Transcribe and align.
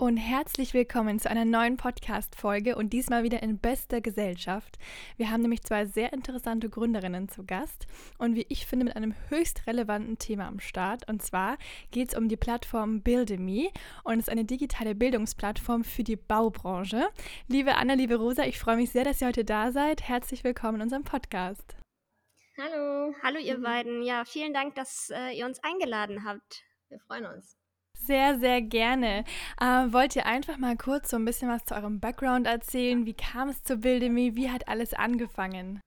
Und 0.00 0.16
herzlich 0.16 0.74
willkommen 0.74 1.18
zu 1.18 1.28
einer 1.28 1.44
neuen 1.44 1.76
Podcast-Folge 1.76 2.76
und 2.76 2.92
diesmal 2.92 3.24
wieder 3.24 3.42
in 3.42 3.58
bester 3.58 4.00
Gesellschaft. 4.00 4.78
Wir 5.16 5.28
haben 5.28 5.42
nämlich 5.42 5.64
zwei 5.64 5.86
sehr 5.86 6.12
interessante 6.12 6.70
Gründerinnen 6.70 7.28
zu 7.28 7.44
Gast 7.44 7.88
und 8.16 8.36
wie 8.36 8.46
ich 8.48 8.64
finde, 8.64 8.84
mit 8.84 8.94
einem 8.94 9.16
höchst 9.28 9.66
relevanten 9.66 10.16
Thema 10.16 10.46
am 10.46 10.60
Start. 10.60 11.08
Und 11.08 11.20
zwar 11.22 11.58
geht 11.90 12.10
es 12.10 12.16
um 12.16 12.28
die 12.28 12.36
Plattform 12.36 13.02
Buildemy 13.02 13.72
und 14.04 14.20
es 14.20 14.28
ist 14.28 14.30
eine 14.30 14.44
digitale 14.44 14.94
Bildungsplattform 14.94 15.82
für 15.82 16.04
die 16.04 16.14
Baubranche. 16.14 17.08
Liebe 17.48 17.74
Anna, 17.74 17.94
liebe 17.94 18.14
Rosa, 18.14 18.44
ich 18.44 18.60
freue 18.60 18.76
mich 18.76 18.90
sehr, 18.90 19.02
dass 19.02 19.20
ihr 19.20 19.26
heute 19.26 19.44
da 19.44 19.72
seid. 19.72 20.02
Herzlich 20.02 20.44
willkommen 20.44 20.76
in 20.76 20.82
unserem 20.82 21.02
Podcast. 21.02 21.76
Hallo. 22.56 23.16
Hallo, 23.24 23.40
ihr 23.40 23.60
beiden. 23.60 24.04
Ja, 24.04 24.24
vielen 24.24 24.54
Dank, 24.54 24.76
dass 24.76 25.10
äh, 25.12 25.36
ihr 25.36 25.44
uns 25.44 25.58
eingeladen 25.64 26.24
habt. 26.24 26.62
Wir 26.88 27.00
freuen 27.00 27.26
uns. 27.26 27.58
Sehr, 27.98 28.38
sehr 28.38 28.62
gerne. 28.62 29.24
Äh, 29.60 29.92
wollt 29.92 30.16
ihr 30.16 30.26
einfach 30.26 30.56
mal 30.56 30.76
kurz 30.76 31.10
so 31.10 31.16
ein 31.16 31.24
bisschen 31.24 31.48
was 31.48 31.64
zu 31.64 31.74
eurem 31.74 32.00
Background 32.00 32.46
erzählen? 32.46 33.04
Wie 33.04 33.14
kam 33.14 33.50
es 33.50 33.62
zu 33.62 33.76
Buildemy? 33.76 34.34
Wie 34.34 34.50
hat 34.50 34.66
alles 34.66 34.94
angefangen? 34.94 35.82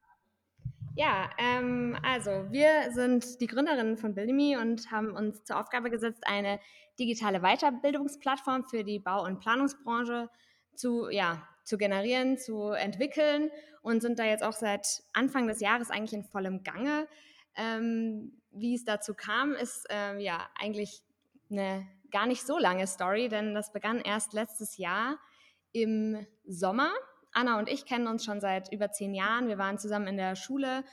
Ja, 0.96 1.30
ähm, 1.38 1.98
also 2.04 2.46
wir 2.52 2.92
sind 2.92 3.40
die 3.40 3.48
Gründerinnen 3.48 3.98
von 3.98 4.14
Buildemy 4.14 4.58
und 4.58 4.92
haben 4.92 5.16
uns 5.16 5.44
zur 5.46 5.60
Aufgabe 5.60 5.90
gesetzt, 5.90 6.24
eine 6.28 6.60
digitale 7.00 7.40
Weiterbildungsplattform 7.40 8.66
für 8.66 8.84
die 8.84 9.00
Bau- 9.00 9.24
und 9.24 9.40
Planungsbranche 9.40 10.30
zu, 10.76 11.10
ja, 11.10 11.48
zu 11.64 11.78
generieren, 11.78 12.38
zu 12.38 12.72
entwickeln 12.72 13.50
und 13.82 14.02
sind 14.02 14.20
da 14.20 14.26
jetzt 14.26 14.44
auch 14.44 14.54
seit 14.54 15.04
Anfang 15.14 15.48
des 15.48 15.62
Jahres 15.62 15.90
eigentlich 15.90 16.14
in 16.14 16.24
vollem 16.26 16.64
Gange. 16.64 17.08
Ähm, 17.56 18.42
wie 18.52 18.76
es 18.76 18.84
dazu 18.84 19.14
kam, 19.14 19.54
ist 19.54 19.88
äh, 19.90 20.20
ja 20.20 20.50
eigentlich 20.60 21.02
eine 21.50 21.88
gar 22.12 22.28
nicht 22.28 22.46
so 22.46 22.58
lange 22.58 22.88
Story, 22.88 23.30
denn 23.30 23.54
das 23.54 23.72
begann 23.72 24.00
erst 24.00 24.34
letztes 24.34 24.78
Jahr 24.78 25.18
im 25.72 26.26
Sommer. 26.46 26.92
Anna 27.34 27.60
und 27.60 27.70
ich 27.70 27.86
kennen 27.86 28.08
uns 28.08 28.26
schon 28.26 28.42
seit 28.42 28.72
über 28.74 28.92
zehn 28.92 29.14
Jahren. 29.14 29.48
Wir 29.48 29.58
waren 29.58 29.78
zusammen 29.78 30.08
in 30.08 30.18
der 30.18 30.36
Schule 30.36 30.84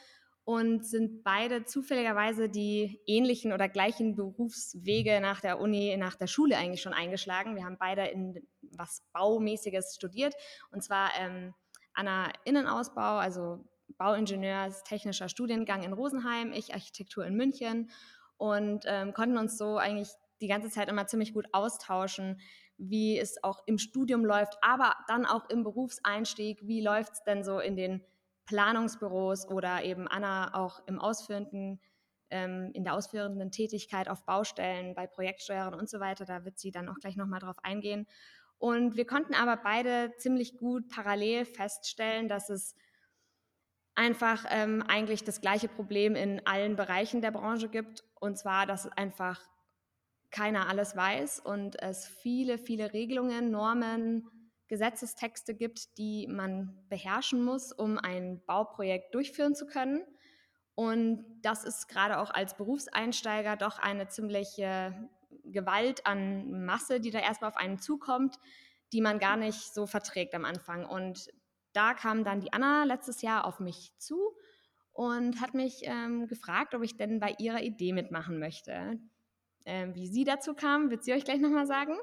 und 0.44 0.86
sind 0.86 1.24
beide 1.24 1.64
zufälligerweise 1.64 2.48
die 2.48 3.00
ähnlichen 3.06 3.52
oder 3.52 3.68
gleichen 3.68 4.14
Berufswege 4.14 5.20
nach 5.20 5.40
der 5.40 5.60
Uni, 5.60 5.94
nach 5.98 6.14
der 6.14 6.26
Schule 6.26 6.56
eigentlich 6.56 6.80
schon 6.80 6.94
eingeschlagen. 6.94 7.54
Wir 7.54 7.64
haben 7.64 7.76
beide 7.78 8.06
in 8.06 8.46
was 8.62 9.02
Baumäßiges 9.12 9.94
studiert 9.94 10.34
und 10.70 10.82
zwar 10.82 11.10
ähm, 11.18 11.52
Anna 11.92 12.32
Innenausbau, 12.44 13.18
also 13.18 13.64
Bauingenieurs 13.98 14.84
technischer 14.84 15.28
Studiengang 15.28 15.82
in 15.82 15.92
Rosenheim, 15.92 16.52
ich 16.52 16.72
Architektur 16.72 17.26
in 17.26 17.34
München 17.34 17.90
und 18.36 18.84
ähm, 18.86 19.12
konnten 19.12 19.36
uns 19.36 19.58
so 19.58 19.76
eigentlich 19.76 20.08
die 20.40 20.48
ganze 20.48 20.70
Zeit 20.70 20.88
immer 20.88 21.06
ziemlich 21.06 21.34
gut 21.34 21.46
austauschen, 21.52 22.40
wie 22.76 23.18
es 23.18 23.42
auch 23.42 23.62
im 23.66 23.78
Studium 23.78 24.24
läuft, 24.24 24.56
aber 24.62 24.94
dann 25.08 25.26
auch 25.26 25.50
im 25.50 25.64
Berufseinstieg, 25.64 26.60
wie 26.62 26.80
läuft 26.80 27.14
es 27.14 27.24
denn 27.24 27.42
so 27.42 27.58
in 27.58 27.76
den 27.76 28.04
Planungsbüros 28.46 29.48
oder 29.48 29.82
eben 29.82 30.08
Anna 30.08 30.54
auch 30.54 30.80
im 30.86 30.98
ausführenden, 30.98 31.80
ähm, 32.30 32.70
in 32.72 32.84
der 32.84 32.94
ausführenden 32.94 33.50
Tätigkeit 33.50 34.08
auf 34.08 34.24
Baustellen, 34.24 34.94
bei 34.94 35.06
Projektsteuern 35.06 35.74
und 35.74 35.90
so 35.90 36.00
weiter. 36.00 36.24
Da 36.24 36.44
wird 36.44 36.58
sie 36.58 36.70
dann 36.70 36.88
auch 36.88 36.98
gleich 36.98 37.16
nochmal 37.16 37.40
drauf 37.40 37.58
eingehen. 37.62 38.06
Und 38.56 38.96
wir 38.96 39.06
konnten 39.06 39.34
aber 39.34 39.56
beide 39.56 40.12
ziemlich 40.16 40.56
gut 40.56 40.88
parallel 40.88 41.44
feststellen, 41.44 42.28
dass 42.28 42.48
es 42.48 42.74
einfach 43.94 44.44
ähm, 44.48 44.82
eigentlich 44.86 45.24
das 45.24 45.40
gleiche 45.40 45.68
Problem 45.68 46.14
in 46.14 46.46
allen 46.46 46.76
Bereichen 46.76 47.20
der 47.20 47.32
Branche 47.32 47.68
gibt. 47.68 48.04
Und 48.14 48.38
zwar, 48.38 48.64
dass 48.66 48.90
einfach 48.92 49.40
keiner 50.30 50.68
alles 50.68 50.94
weiß 50.94 51.40
und 51.40 51.80
es 51.82 52.06
viele, 52.06 52.58
viele 52.58 52.92
Regelungen, 52.92 53.50
Normen, 53.50 54.28
Gesetzestexte 54.68 55.54
gibt, 55.54 55.96
die 55.98 56.26
man 56.28 56.84
beherrschen 56.88 57.42
muss, 57.42 57.72
um 57.72 57.98
ein 57.98 58.42
Bauprojekt 58.46 59.14
durchführen 59.14 59.54
zu 59.54 59.66
können. 59.66 60.02
Und 60.74 61.24
das 61.42 61.64
ist 61.64 61.88
gerade 61.88 62.18
auch 62.18 62.30
als 62.30 62.56
Berufseinsteiger 62.56 63.56
doch 63.56 63.78
eine 63.78 64.08
ziemliche 64.08 65.08
Gewalt 65.44 66.06
an 66.06 66.64
Masse, 66.64 67.00
die 67.00 67.10
da 67.10 67.18
erstmal 67.18 67.50
auf 67.50 67.56
einen 67.56 67.78
zukommt, 67.78 68.38
die 68.92 69.00
man 69.00 69.18
gar 69.18 69.36
nicht 69.36 69.74
so 69.74 69.86
verträgt 69.86 70.34
am 70.34 70.44
Anfang. 70.44 70.86
Und 70.86 71.28
da 71.72 71.94
kam 71.94 72.22
dann 72.24 72.40
die 72.40 72.52
Anna 72.52 72.84
letztes 72.84 73.22
Jahr 73.22 73.44
auf 73.44 73.60
mich 73.60 73.92
zu 73.98 74.36
und 74.92 75.40
hat 75.40 75.54
mich 75.54 75.80
ähm, 75.82 76.28
gefragt, 76.28 76.74
ob 76.74 76.82
ich 76.82 76.96
denn 76.96 77.20
bei 77.20 77.34
ihrer 77.38 77.62
Idee 77.62 77.92
mitmachen 77.92 78.38
möchte. 78.38 78.98
Ähm, 79.68 79.94
wie 79.94 80.06
sie 80.06 80.24
dazu 80.24 80.54
kam, 80.54 80.90
wird 80.90 81.04
sie 81.04 81.12
euch 81.12 81.24
gleich 81.24 81.40
nochmal 81.40 81.66
sagen. 81.66 81.94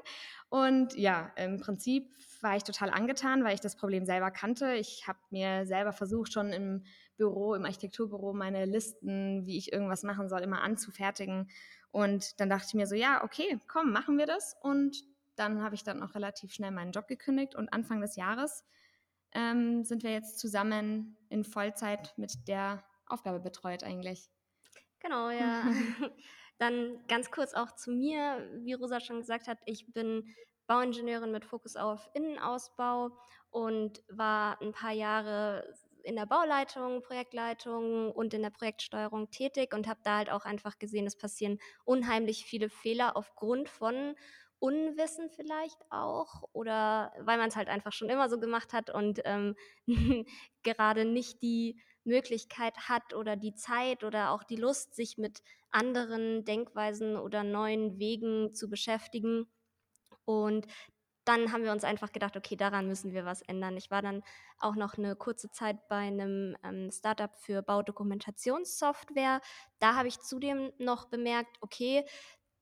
Und 0.48 0.96
ja, 0.96 1.32
im 1.34 1.58
Prinzip 1.58 2.08
war 2.40 2.56
ich 2.56 2.62
total 2.62 2.90
angetan, 2.90 3.42
weil 3.42 3.54
ich 3.54 3.60
das 3.60 3.74
Problem 3.74 4.04
selber 4.04 4.30
kannte. 4.30 4.74
Ich 4.74 5.08
habe 5.08 5.18
mir 5.30 5.66
selber 5.66 5.92
versucht, 5.92 6.32
schon 6.32 6.52
im 6.52 6.84
Büro, 7.16 7.54
im 7.54 7.64
Architekturbüro, 7.64 8.32
meine 8.34 8.66
Listen, 8.66 9.46
wie 9.46 9.58
ich 9.58 9.72
irgendwas 9.72 10.04
machen 10.04 10.28
soll, 10.28 10.42
immer 10.42 10.62
anzufertigen. 10.62 11.50
Und 11.90 12.38
dann 12.40 12.48
dachte 12.48 12.66
ich 12.68 12.74
mir 12.74 12.86
so, 12.86 12.94
ja, 12.94 13.24
okay, 13.24 13.58
komm, 13.66 13.90
machen 13.90 14.16
wir 14.16 14.26
das. 14.26 14.56
Und 14.62 15.02
dann 15.34 15.60
habe 15.60 15.74
ich 15.74 15.82
dann 15.82 16.04
auch 16.04 16.14
relativ 16.14 16.52
schnell 16.52 16.70
meinen 16.70 16.92
Job 16.92 17.08
gekündigt 17.08 17.56
und 17.56 17.72
Anfang 17.72 18.00
des 18.00 18.14
Jahres 18.14 18.64
ähm, 19.32 19.82
sind 19.82 20.04
wir 20.04 20.12
jetzt 20.12 20.38
zusammen 20.38 21.16
in 21.30 21.42
Vollzeit 21.42 22.14
mit 22.16 22.46
der 22.46 22.84
Aufgabe 23.06 23.40
betreut 23.40 23.82
eigentlich. 23.82 24.30
Genau, 25.00 25.30
ja. 25.30 25.64
Dann 26.58 27.04
ganz 27.08 27.30
kurz 27.30 27.54
auch 27.54 27.72
zu 27.72 27.90
mir, 27.90 28.48
wie 28.62 28.72
Rosa 28.72 29.00
schon 29.00 29.20
gesagt 29.20 29.46
hat, 29.46 29.58
ich 29.66 29.92
bin 29.92 30.34
Bauingenieurin 30.66 31.30
mit 31.30 31.44
Fokus 31.44 31.76
auf 31.76 32.08
Innenausbau 32.14 33.10
und 33.50 34.02
war 34.08 34.60
ein 34.60 34.72
paar 34.72 34.92
Jahre 34.92 35.74
in 36.02 36.16
der 36.16 36.26
Bauleitung, 36.26 37.02
Projektleitung 37.02 38.12
und 38.12 38.32
in 38.32 38.42
der 38.42 38.50
Projektsteuerung 38.50 39.30
tätig 39.30 39.74
und 39.74 39.88
habe 39.88 40.00
da 40.04 40.18
halt 40.18 40.30
auch 40.30 40.44
einfach 40.44 40.78
gesehen, 40.78 41.06
es 41.06 41.16
passieren 41.16 41.58
unheimlich 41.84 42.44
viele 42.44 42.68
Fehler 42.68 43.16
aufgrund 43.16 43.68
von 43.68 44.14
Unwissen 44.58 45.28
vielleicht 45.30 45.78
auch 45.90 46.44
oder 46.52 47.12
weil 47.20 47.38
man 47.38 47.48
es 47.48 47.56
halt 47.56 47.68
einfach 47.68 47.92
schon 47.92 48.08
immer 48.08 48.28
so 48.28 48.38
gemacht 48.38 48.72
hat 48.72 48.88
und 48.88 49.20
ähm, 49.24 49.56
gerade 50.62 51.04
nicht 51.04 51.42
die 51.42 51.80
Möglichkeit 52.06 52.88
hat 52.88 53.14
oder 53.14 53.36
die 53.36 53.54
Zeit 53.54 54.04
oder 54.04 54.30
auch 54.32 54.42
die 54.44 54.56
Lust, 54.56 54.94
sich 54.94 55.18
mit 55.18 55.42
anderen 55.70 56.44
Denkweisen 56.44 57.16
oder 57.16 57.44
neuen 57.44 57.98
Wegen 57.98 58.54
zu 58.54 58.68
beschäftigen. 58.70 59.46
Und 60.24 60.66
dann 61.24 61.52
haben 61.52 61.64
wir 61.64 61.72
uns 61.72 61.84
einfach 61.84 62.12
gedacht, 62.12 62.36
okay, 62.36 62.56
daran 62.56 62.86
müssen 62.88 63.12
wir 63.12 63.24
was 63.24 63.42
ändern. 63.42 63.76
Ich 63.76 63.90
war 63.90 64.02
dann 64.02 64.22
auch 64.58 64.76
noch 64.76 64.94
eine 64.96 65.16
kurze 65.16 65.50
Zeit 65.50 65.88
bei 65.88 65.96
einem 65.98 66.56
ähm, 66.64 66.90
Startup 66.92 67.34
für 67.36 67.62
Baudokumentationssoftware. 67.62 69.40
Da 69.80 69.96
habe 69.96 70.08
ich 70.08 70.20
zudem 70.20 70.72
noch 70.78 71.06
bemerkt, 71.06 71.58
okay, 71.62 72.04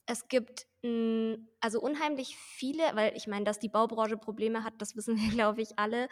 es 0.06 0.28
gibt 0.28 0.66
mh, 0.82 1.36
also 1.60 1.80
unheimlich 1.80 2.36
viele, 2.36 2.84
weil 2.96 3.16
ich 3.16 3.26
meine, 3.26 3.44
dass 3.44 3.58
die 3.58 3.68
Baubranche 3.68 4.16
Probleme 4.18 4.64
hat, 4.64 4.74
das 4.78 4.96
wissen 4.96 5.16
wir, 5.16 5.30
glaube 5.32 5.62
ich, 5.62 5.78
alle. 5.78 6.08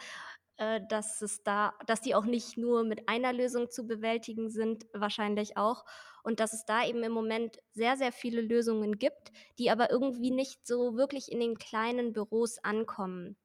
Äh, 0.57 0.81
dass 0.87 1.21
es 1.21 1.41
da, 1.43 1.73
dass 1.87 2.01
die 2.01 2.13
auch 2.13 2.25
nicht 2.25 2.57
nur 2.57 2.83
mit 2.83 3.09
einer 3.09 3.33
Lösung 3.33 3.71
zu 3.71 3.87
bewältigen 3.87 4.49
sind, 4.49 4.85
wahrscheinlich 4.93 5.57
auch. 5.57 5.83
Und 6.23 6.39
dass 6.39 6.53
es 6.53 6.65
da 6.65 6.85
eben 6.85 7.03
im 7.03 7.11
Moment 7.11 7.57
sehr, 7.71 7.97
sehr 7.97 8.11
viele 8.11 8.41
Lösungen 8.41 8.99
gibt, 8.99 9.31
die 9.57 9.71
aber 9.71 9.89
irgendwie 9.89 10.31
nicht 10.31 10.65
so 10.67 10.95
wirklich 10.95 11.31
in 11.31 11.39
den 11.39 11.57
kleinen 11.57 12.13
Büros 12.13 12.59
ankommen. 12.59 13.35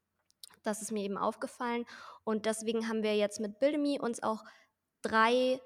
Das 0.63 0.83
ist 0.83 0.93
mir 0.93 1.03
eben 1.03 1.17
aufgefallen. 1.17 1.87
Und 2.25 2.45
deswegen 2.45 2.89
haben 2.89 3.03
wir 3.03 3.17
jetzt 3.17 3.41
mit 3.41 3.59
Buildemy 3.59 3.99
uns 4.01 4.23
auch 4.23 4.45
drei 5.01 5.61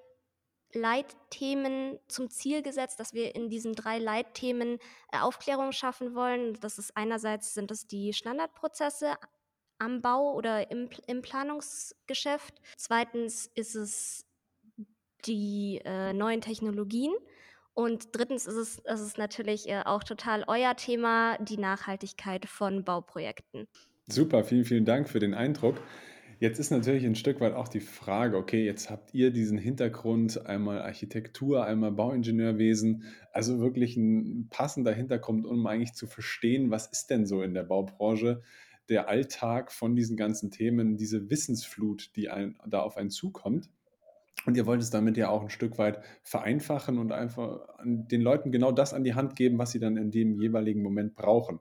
Leitthemen 0.75 1.99
zum 2.07 2.31
Ziel 2.31 2.63
gesetzt, 2.63 3.01
dass 3.01 3.15
wir 3.15 3.35
in 3.35 3.51
diesen 3.51 3.75
drei 3.75 3.99
Leitthemen 3.99 4.79
äh, 5.11 5.19
Aufklärung 5.19 5.73
schaffen 5.73 6.15
wollen. 6.15 6.55
Das 6.61 6.79
ist 6.79 6.97
einerseits 6.97 7.53
sind 7.53 7.73
es 7.73 7.89
die 7.89 8.13
Standardprozesse, 8.13 9.17
am 9.83 10.01
Bau 10.01 10.35
oder 10.35 10.71
im, 10.71 10.89
im 11.07 11.23
Planungsgeschäft. 11.23 12.55
Zweitens 12.77 13.51
ist 13.55 13.75
es 13.75 14.25
die 15.27 15.81
äh, 15.85 16.13
neuen 16.13 16.41
Technologien. 16.41 17.13
Und 17.75 18.09
drittens 18.13 18.47
ist 18.47 18.81
es, 18.85 19.01
ist 19.01 19.19
natürlich 19.19 19.69
äh, 19.69 19.83
auch 19.85 20.05
total 20.05 20.45
euer 20.47 20.77
Thema, 20.77 21.39
die 21.39 21.57
Nachhaltigkeit 21.57 22.47
von 22.47 22.85
Bauprojekten. 22.85 23.67
Super, 24.09 24.45
vielen, 24.45 24.65
vielen 24.65 24.85
Dank 24.85 25.09
für 25.09 25.21
den 25.21 25.35
Eindruck. 25.35 25.81
Jetzt 26.39 26.59
ist 26.59 26.71
natürlich 26.71 27.07
ein 27.07 27.15
Stück 27.15 27.41
weit 27.41 27.55
auch 27.55 27.69
die 27.69 27.81
Frage, 27.81 28.37
okay, 28.37 28.65
jetzt 28.65 28.91
habt 28.91 29.15
ihr 29.15 29.31
diesen 29.31 29.59
Hintergrund, 29.59 30.45
einmal 30.45 30.83
Architektur, 30.83 31.65
einmal 31.65 31.93
Bauingenieurwesen, 31.93 33.05
also 33.33 33.61
wirklich 33.61 33.97
ein 33.97 34.49
passender 34.51 34.93
Hintergrund, 34.93 35.47
um 35.47 35.67
eigentlich 35.69 35.95
zu 35.95 36.09
verstehen, 36.09 36.73
was 36.73 36.89
ist 36.89 37.11
denn 37.11 37.27
so 37.27 37.43
in 37.43 37.55
der 37.55 37.63
Baubranche 37.63 38.43
der 38.89 39.09
Alltag 39.09 39.73
von 39.73 39.97
diesen 39.97 40.17
ganzen 40.17 40.51
Themen, 40.51 40.97
diese 40.97 41.31
Wissensflut, 41.31 42.11
die 42.17 42.29
ein, 42.29 42.59
da 42.67 42.81
auf 42.81 42.97
einen 42.97 43.11
zukommt. 43.11 43.71
Und 44.45 44.57
ihr 44.57 44.67
wollt 44.67 44.83
es 44.83 44.91
damit 44.91 45.17
ja 45.17 45.29
auch 45.29 45.43
ein 45.43 45.51
Stück 45.51 45.79
weit 45.79 46.01
vereinfachen 46.23 46.99
und 46.99 47.13
einfach 47.13 47.61
den 47.85 48.23
Leuten 48.23 48.51
genau 48.51 48.73
das 48.73 48.93
an 48.93 49.05
die 49.05 49.15
Hand 49.15 49.37
geben, 49.37 49.59
was 49.59 49.71
sie 49.71 49.79
dann 49.79 49.97
in 49.97 50.11
dem 50.11 50.41
jeweiligen 50.41 50.83
Moment 50.83 51.15
brauchen. 51.15 51.61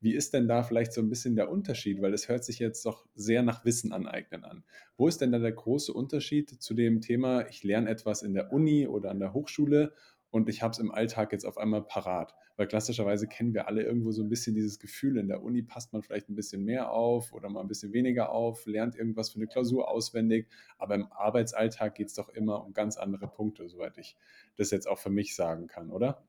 Wie 0.00 0.14
ist 0.14 0.34
denn 0.34 0.48
da 0.48 0.64
vielleicht 0.64 0.92
so 0.92 1.00
ein 1.00 1.08
bisschen 1.08 1.36
der 1.36 1.50
Unterschied? 1.50 2.02
Weil 2.02 2.12
es 2.12 2.28
hört 2.28 2.42
sich 2.44 2.58
jetzt 2.58 2.84
doch 2.86 3.06
sehr 3.14 3.42
nach 3.42 3.64
Wissen 3.64 3.92
aneignen 3.92 4.44
an. 4.44 4.64
Wo 4.96 5.06
ist 5.06 5.20
denn 5.20 5.30
da 5.30 5.38
der 5.38 5.52
große 5.52 5.92
Unterschied 5.92 6.50
zu 6.50 6.74
dem 6.74 7.00
Thema, 7.00 7.46
ich 7.48 7.62
lerne 7.62 7.88
etwas 7.88 8.22
in 8.22 8.34
der 8.34 8.52
Uni 8.52 8.88
oder 8.88 9.10
an 9.10 9.20
der 9.20 9.32
Hochschule 9.32 9.92
und 10.32 10.48
ich 10.48 10.62
habe 10.62 10.72
es 10.72 10.78
im 10.78 10.90
Alltag 10.90 11.30
jetzt 11.30 11.44
auf 11.44 11.58
einmal 11.58 11.82
parat? 11.82 12.34
Weil 12.56 12.66
klassischerweise 12.66 13.28
kennen 13.28 13.52
wir 13.52 13.68
alle 13.68 13.82
irgendwo 13.82 14.12
so 14.12 14.22
ein 14.22 14.30
bisschen 14.30 14.54
dieses 14.54 14.78
Gefühl, 14.78 15.18
in 15.18 15.28
der 15.28 15.42
Uni 15.42 15.62
passt 15.62 15.92
man 15.92 16.02
vielleicht 16.02 16.30
ein 16.30 16.34
bisschen 16.34 16.64
mehr 16.64 16.90
auf 16.90 17.32
oder 17.34 17.50
mal 17.50 17.60
ein 17.60 17.68
bisschen 17.68 17.92
weniger 17.92 18.30
auf, 18.30 18.64
lernt 18.64 18.96
irgendwas 18.96 19.30
für 19.30 19.36
eine 19.36 19.46
Klausur 19.46 19.88
auswendig, 19.88 20.48
aber 20.78 20.94
im 20.94 21.12
Arbeitsalltag 21.12 21.94
geht 21.94 22.08
es 22.08 22.14
doch 22.14 22.30
immer 22.30 22.64
um 22.64 22.72
ganz 22.72 22.96
andere 22.96 23.28
Punkte, 23.28 23.68
soweit 23.68 23.98
ich 23.98 24.16
das 24.56 24.70
jetzt 24.70 24.88
auch 24.88 24.98
für 24.98 25.10
mich 25.10 25.36
sagen 25.36 25.66
kann, 25.66 25.90
oder? 25.90 26.26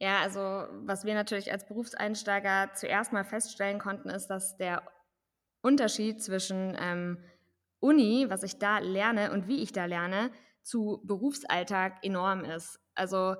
Ja, 0.00 0.20
also 0.20 0.40
was 0.84 1.04
wir 1.04 1.14
natürlich 1.14 1.52
als 1.52 1.66
Berufseinsteiger 1.66 2.70
zuerst 2.74 3.12
mal 3.12 3.24
feststellen 3.24 3.78
konnten, 3.78 4.10
ist, 4.10 4.26
dass 4.26 4.56
der 4.56 4.82
Unterschied 5.60 6.22
zwischen 6.22 6.76
ähm, 6.80 7.18
Uni, 7.80 8.26
was 8.28 8.42
ich 8.42 8.58
da 8.58 8.78
lerne 8.78 9.32
und 9.32 9.46
wie 9.46 9.62
ich 9.62 9.72
da 9.72 9.84
lerne, 9.84 10.30
zu 10.62 11.00
Berufsalltag 11.04 12.04
enorm 12.04 12.44
ist. 12.44 12.80
Also 12.94 13.36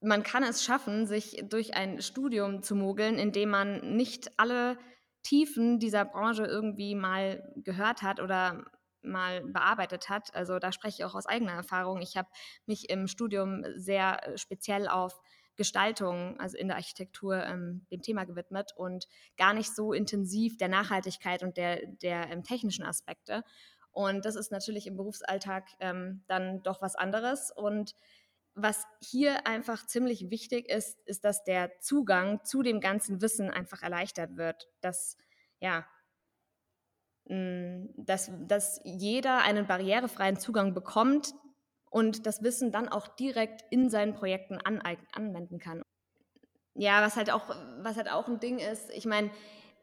man 0.00 0.22
kann 0.22 0.42
es 0.42 0.62
schaffen, 0.62 1.06
sich 1.06 1.42
durch 1.48 1.74
ein 1.74 2.02
Studium 2.02 2.62
zu 2.62 2.74
mogeln, 2.74 3.18
indem 3.18 3.50
man 3.50 3.96
nicht 3.96 4.38
alle 4.38 4.78
Tiefen 5.22 5.78
dieser 5.78 6.04
Branche 6.04 6.44
irgendwie 6.44 6.94
mal 6.94 7.42
gehört 7.56 8.02
hat 8.02 8.20
oder 8.20 8.64
mal 9.04 9.42
bearbeitet 9.42 10.08
hat. 10.08 10.34
Also 10.34 10.58
da 10.58 10.72
spreche 10.72 10.96
ich 10.98 11.04
auch 11.04 11.14
aus 11.14 11.26
eigener 11.26 11.52
Erfahrung. 11.52 12.00
Ich 12.00 12.16
habe 12.16 12.28
mich 12.66 12.90
im 12.90 13.06
Studium 13.06 13.64
sehr 13.76 14.26
äh, 14.26 14.38
speziell 14.38 14.88
auf 14.88 15.20
Gestaltung, 15.56 16.38
also 16.40 16.56
in 16.58 16.66
der 16.66 16.76
Architektur, 16.76 17.44
ähm, 17.44 17.86
dem 17.90 18.02
Thema 18.02 18.24
gewidmet 18.24 18.72
und 18.76 19.06
gar 19.36 19.54
nicht 19.54 19.74
so 19.74 19.92
intensiv 19.92 20.56
der 20.56 20.68
Nachhaltigkeit 20.68 21.42
und 21.42 21.56
der, 21.56 21.80
der 22.02 22.30
ähm, 22.30 22.42
technischen 22.42 22.84
Aspekte. 22.84 23.44
Und 23.94 24.24
das 24.24 24.34
ist 24.34 24.52
natürlich 24.52 24.86
im 24.86 24.96
Berufsalltag 24.96 25.68
ähm, 25.80 26.24
dann 26.26 26.62
doch 26.62 26.82
was 26.82 26.96
anderes. 26.96 27.50
Und 27.50 27.94
was 28.54 28.84
hier 29.00 29.46
einfach 29.46 29.86
ziemlich 29.86 30.30
wichtig 30.30 30.68
ist, 30.68 31.00
ist, 31.06 31.24
dass 31.24 31.44
der 31.44 31.78
Zugang 31.80 32.44
zu 32.44 32.62
dem 32.62 32.80
ganzen 32.80 33.22
Wissen 33.22 33.50
einfach 33.50 33.82
erleichtert 33.82 34.36
wird. 34.36 34.68
Dass, 34.80 35.16
ja, 35.60 35.86
dass, 37.26 38.30
dass 38.46 38.80
jeder 38.84 39.38
einen 39.42 39.66
barrierefreien 39.66 40.38
Zugang 40.38 40.74
bekommt 40.74 41.32
und 41.88 42.26
das 42.26 42.42
Wissen 42.42 42.70
dann 42.70 42.88
auch 42.88 43.08
direkt 43.08 43.62
in 43.70 43.88
seinen 43.88 44.14
Projekten 44.14 44.58
anwenden 44.58 45.58
kann. 45.58 45.82
Ja, 46.74 47.00
was 47.02 47.16
halt 47.16 47.30
auch, 47.30 47.48
was 47.78 47.96
halt 47.96 48.10
auch 48.10 48.26
ein 48.26 48.40
Ding 48.40 48.58
ist, 48.58 48.90
ich 48.90 49.06
meine, 49.06 49.30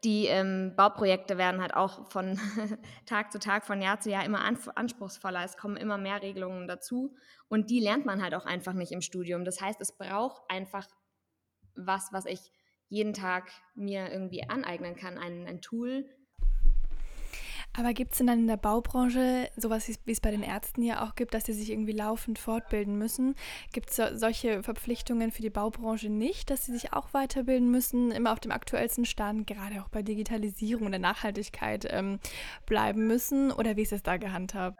die 0.04 0.26
ähm, 0.26 0.74
Bauprojekte 0.76 1.38
werden 1.38 1.60
halt 1.60 1.74
auch 1.74 2.10
von 2.10 2.38
Tag 3.06 3.30
zu 3.32 3.38
Tag, 3.38 3.64
von 3.64 3.80
Jahr 3.80 4.00
zu 4.00 4.10
Jahr 4.10 4.24
immer 4.24 4.42
anspruchsvoller. 4.44 5.44
Es 5.44 5.56
kommen 5.56 5.76
immer 5.76 5.98
mehr 5.98 6.22
Regelungen 6.22 6.66
dazu 6.66 7.14
und 7.48 7.70
die 7.70 7.80
lernt 7.80 8.04
man 8.04 8.22
halt 8.22 8.34
auch 8.34 8.46
einfach 8.46 8.72
nicht 8.72 8.92
im 8.92 9.00
Studium. 9.00 9.44
Das 9.44 9.60
heißt, 9.60 9.80
es 9.80 9.96
braucht 9.96 10.42
einfach 10.48 10.88
was, 11.74 12.12
was 12.12 12.26
ich 12.26 12.52
jeden 12.88 13.14
Tag 13.14 13.50
mir 13.74 14.10
irgendwie 14.10 14.48
aneignen 14.48 14.96
kann, 14.96 15.18
ein, 15.18 15.46
ein 15.46 15.62
Tool, 15.62 16.06
aber 17.74 17.94
gibt 17.94 18.12
es 18.12 18.18
denn 18.18 18.26
dann 18.26 18.40
in 18.40 18.46
der 18.46 18.56
Baubranche 18.56 19.50
sowas, 19.56 19.88
wie 19.88 20.12
es 20.12 20.20
bei 20.20 20.30
den 20.30 20.42
Ärzten 20.42 20.82
ja 20.82 21.06
auch 21.06 21.14
gibt, 21.14 21.32
dass 21.34 21.44
sie 21.44 21.54
sich 21.54 21.70
irgendwie 21.70 21.92
laufend 21.92 22.38
fortbilden 22.38 22.98
müssen? 22.98 23.34
Gibt 23.72 23.90
es 23.90 23.96
so, 23.96 24.04
solche 24.14 24.62
Verpflichtungen 24.62 25.32
für 25.32 25.42
die 25.42 25.50
Baubranche 25.50 26.10
nicht, 26.10 26.50
dass 26.50 26.66
sie 26.66 26.72
sich 26.72 26.92
auch 26.92 27.14
weiterbilden 27.14 27.70
müssen, 27.70 28.10
immer 28.10 28.32
auf 28.32 28.40
dem 28.40 28.52
aktuellsten 28.52 29.06
Stand, 29.06 29.46
gerade 29.46 29.82
auch 29.82 29.88
bei 29.88 30.02
Digitalisierung 30.02 30.86
und 30.86 30.92
der 30.92 31.00
Nachhaltigkeit 31.00 31.86
ähm, 31.90 32.20
bleiben 32.66 33.06
müssen? 33.06 33.50
Oder 33.52 33.76
wie 33.76 33.82
ist 33.82 33.92
es 33.92 34.02
da 34.02 34.18
gehandhabt? 34.18 34.78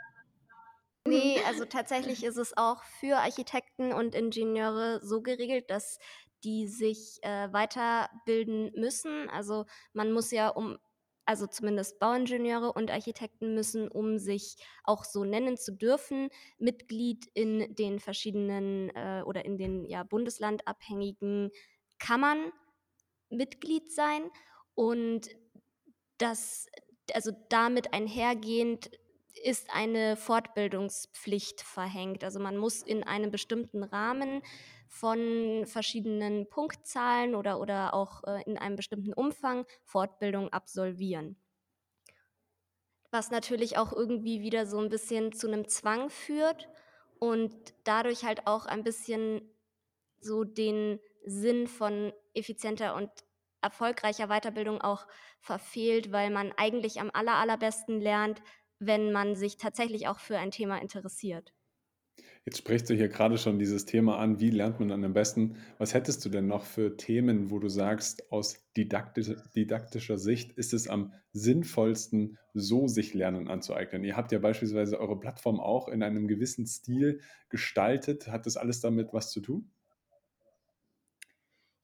Nee, 1.07 1.41
also 1.47 1.65
tatsächlich 1.65 2.23
ist 2.25 2.37
es 2.37 2.57
auch 2.57 2.85
für 3.01 3.17
Architekten 3.17 3.93
und 3.93 4.15
Ingenieure 4.15 5.01
so 5.03 5.21
geregelt, 5.21 5.69
dass 5.69 5.99
die 6.45 6.69
sich 6.69 7.19
äh, 7.23 7.53
weiterbilden 7.53 8.73
müssen. 8.77 9.29
Also 9.31 9.67
man 9.93 10.13
muss 10.13 10.31
ja, 10.31 10.49
um 10.49 10.79
also 11.33 11.47
zumindest 11.47 11.99
Bauingenieure 11.99 12.75
und 12.75 12.91
Architekten 12.91 13.55
müssen, 13.55 13.89
um 13.89 14.19
sich 14.19 14.57
auch 14.85 15.03
so 15.03 15.25
nennen 15.25 15.57
zu 15.57 15.73
dürfen, 15.73 16.29
Mitglied 16.59 17.27
in 17.33 17.75
den 17.75 18.01
verschiedenen 18.01 18.91
äh, 18.91 19.23
oder 19.25 19.47
in 19.47 19.57
den 19.57 19.87
ja, 19.87 20.03
bundeslandabhängigen 20.03 21.51
Kammern 21.99 22.53
Mitglied 23.31 23.91
sein. 23.91 24.29
Und 24.75 25.31
das, 26.19 26.67
also 27.15 27.33
damit 27.49 27.95
einhergehend 27.95 28.91
ist 29.43 29.71
eine 29.73 30.19
Fortbildungspflicht 30.19 31.63
verhängt. 31.63 32.25
Also 32.25 32.41
man 32.41 32.59
muss 32.59 32.83
in 32.83 33.05
einem 33.05 33.31
bestimmten 33.31 33.85
Rahmen 33.85 34.43
von 34.93 35.65
verschiedenen 35.65 36.51
Punktzahlen 36.51 37.35
oder, 37.35 37.59
oder 37.59 37.95
auch 37.95 38.25
äh, 38.25 38.43
in 38.43 38.59
einem 38.59 38.77
bestimmten 38.77 39.15
Umfang 39.15 39.65
Fortbildung 39.85 40.53
absolvieren. 40.53 41.37
Was 43.11 43.31
natürlich 43.31 43.79
auch 43.79 43.95
irgendwie 43.95 44.43
wieder 44.43 44.67
so 44.67 44.79
ein 44.79 44.91
bisschen 44.91 45.33
zu 45.33 45.49
einem 45.49 45.67
Zwang 45.67 46.11
führt 46.11 46.69
und 47.19 47.55
dadurch 47.85 48.25
halt 48.25 48.47
auch 48.47 48.67
ein 48.67 48.85
bisschen 48.85 49.51
so 50.21 50.45
den 50.45 51.01
Sinn 51.25 51.69
von 51.69 52.13
effizienter 52.35 52.95
und 52.95 53.09
erfolgreicher 53.63 54.27
Weiterbildung 54.27 54.83
auch 54.83 55.07
verfehlt, 55.41 56.13
weil 56.13 56.29
man 56.29 56.53
eigentlich 56.59 57.01
am 57.01 57.11
aller, 57.15 57.37
allerbesten 57.37 57.99
lernt, 57.99 58.43
wenn 58.79 59.11
man 59.11 59.37
sich 59.37 59.57
tatsächlich 59.57 60.07
auch 60.07 60.19
für 60.19 60.37
ein 60.37 60.51
Thema 60.51 60.83
interessiert. 60.83 61.55
Jetzt 62.45 62.59
sprichst 62.59 62.91
du 62.91 62.95
hier 62.95 63.09
gerade 63.09 63.39
schon 63.39 63.61
dieses 63.61 63.87
Thema 63.87 64.19
an, 64.19 64.41
wie 64.41 64.51
lernt 64.51 64.81
man 64.81 64.89
dann 64.89 65.05
am 65.05 65.13
besten? 65.13 65.59
Was 65.79 65.95
hättest 65.95 66.25
du 66.25 66.29
denn 66.29 66.49
noch 66.49 66.65
für 66.65 66.97
Themen, 66.97 67.51
wo 67.51 67.61
du 67.61 67.69
sagst, 67.69 68.33
aus 68.33 68.69
didaktisch, 68.77 69.31
didaktischer 69.55 70.19
Sicht 70.19 70.51
ist 70.53 70.73
es 70.73 70.89
am 70.89 71.13
sinnvollsten, 71.33 72.39
so 72.53 72.89
sich 72.89 73.15
Lernen 73.15 73.47
anzueignen? 73.47 74.03
Ihr 74.03 74.17
habt 74.17 74.33
ja 74.33 74.41
beispielsweise 74.41 74.99
eure 74.99 75.21
Plattform 75.21 75.61
auch 75.61 75.87
in 75.87 76.03
einem 76.03 76.27
gewissen 76.27 76.67
Stil 76.67 77.21
gestaltet. 77.49 78.27
Hat 78.27 78.45
das 78.47 78.57
alles 78.57 78.81
damit 78.81 79.13
was 79.13 79.31
zu 79.31 79.41
tun? 79.41 79.71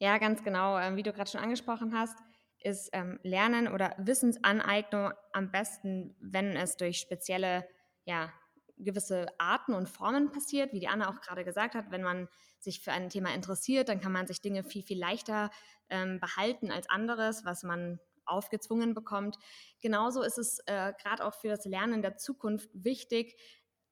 Ja, 0.00 0.18
ganz 0.18 0.42
genau. 0.42 0.76
Ähm, 0.76 0.96
wie 0.96 1.04
du 1.04 1.12
gerade 1.12 1.30
schon 1.30 1.40
angesprochen 1.40 1.96
hast, 1.96 2.18
ist 2.64 2.90
ähm, 2.92 3.20
Lernen 3.22 3.68
oder 3.68 3.94
Wissensaneignung 3.98 5.12
am 5.32 5.52
besten, 5.52 6.16
wenn 6.20 6.56
es 6.56 6.76
durch 6.76 6.98
spezielle 6.98 7.64
ja, 8.04 8.32
gewisse 8.78 9.26
Arten 9.38 9.74
und 9.74 9.88
Formen 9.88 10.30
passiert, 10.30 10.72
wie 10.72 10.80
die 10.80 10.88
Anna 10.88 11.10
auch 11.10 11.20
gerade 11.20 11.44
gesagt 11.44 11.74
hat. 11.74 11.90
Wenn 11.90 12.02
man 12.02 12.28
sich 12.60 12.80
für 12.80 12.92
ein 12.92 13.10
Thema 13.10 13.34
interessiert, 13.34 13.88
dann 13.88 14.00
kann 14.00 14.12
man 14.12 14.26
sich 14.26 14.40
Dinge 14.40 14.64
viel, 14.64 14.82
viel 14.82 14.98
leichter 14.98 15.50
ähm, 15.90 16.20
behalten 16.20 16.70
als 16.70 16.88
anderes, 16.88 17.44
was 17.44 17.62
man 17.62 18.00
aufgezwungen 18.24 18.94
bekommt. 18.94 19.38
Genauso 19.80 20.22
ist 20.22 20.38
es 20.38 20.58
äh, 20.66 20.92
gerade 21.02 21.24
auch 21.24 21.34
für 21.34 21.48
das 21.48 21.64
Lernen 21.64 22.02
der 22.02 22.16
Zukunft 22.16 22.68
wichtig, 22.72 23.36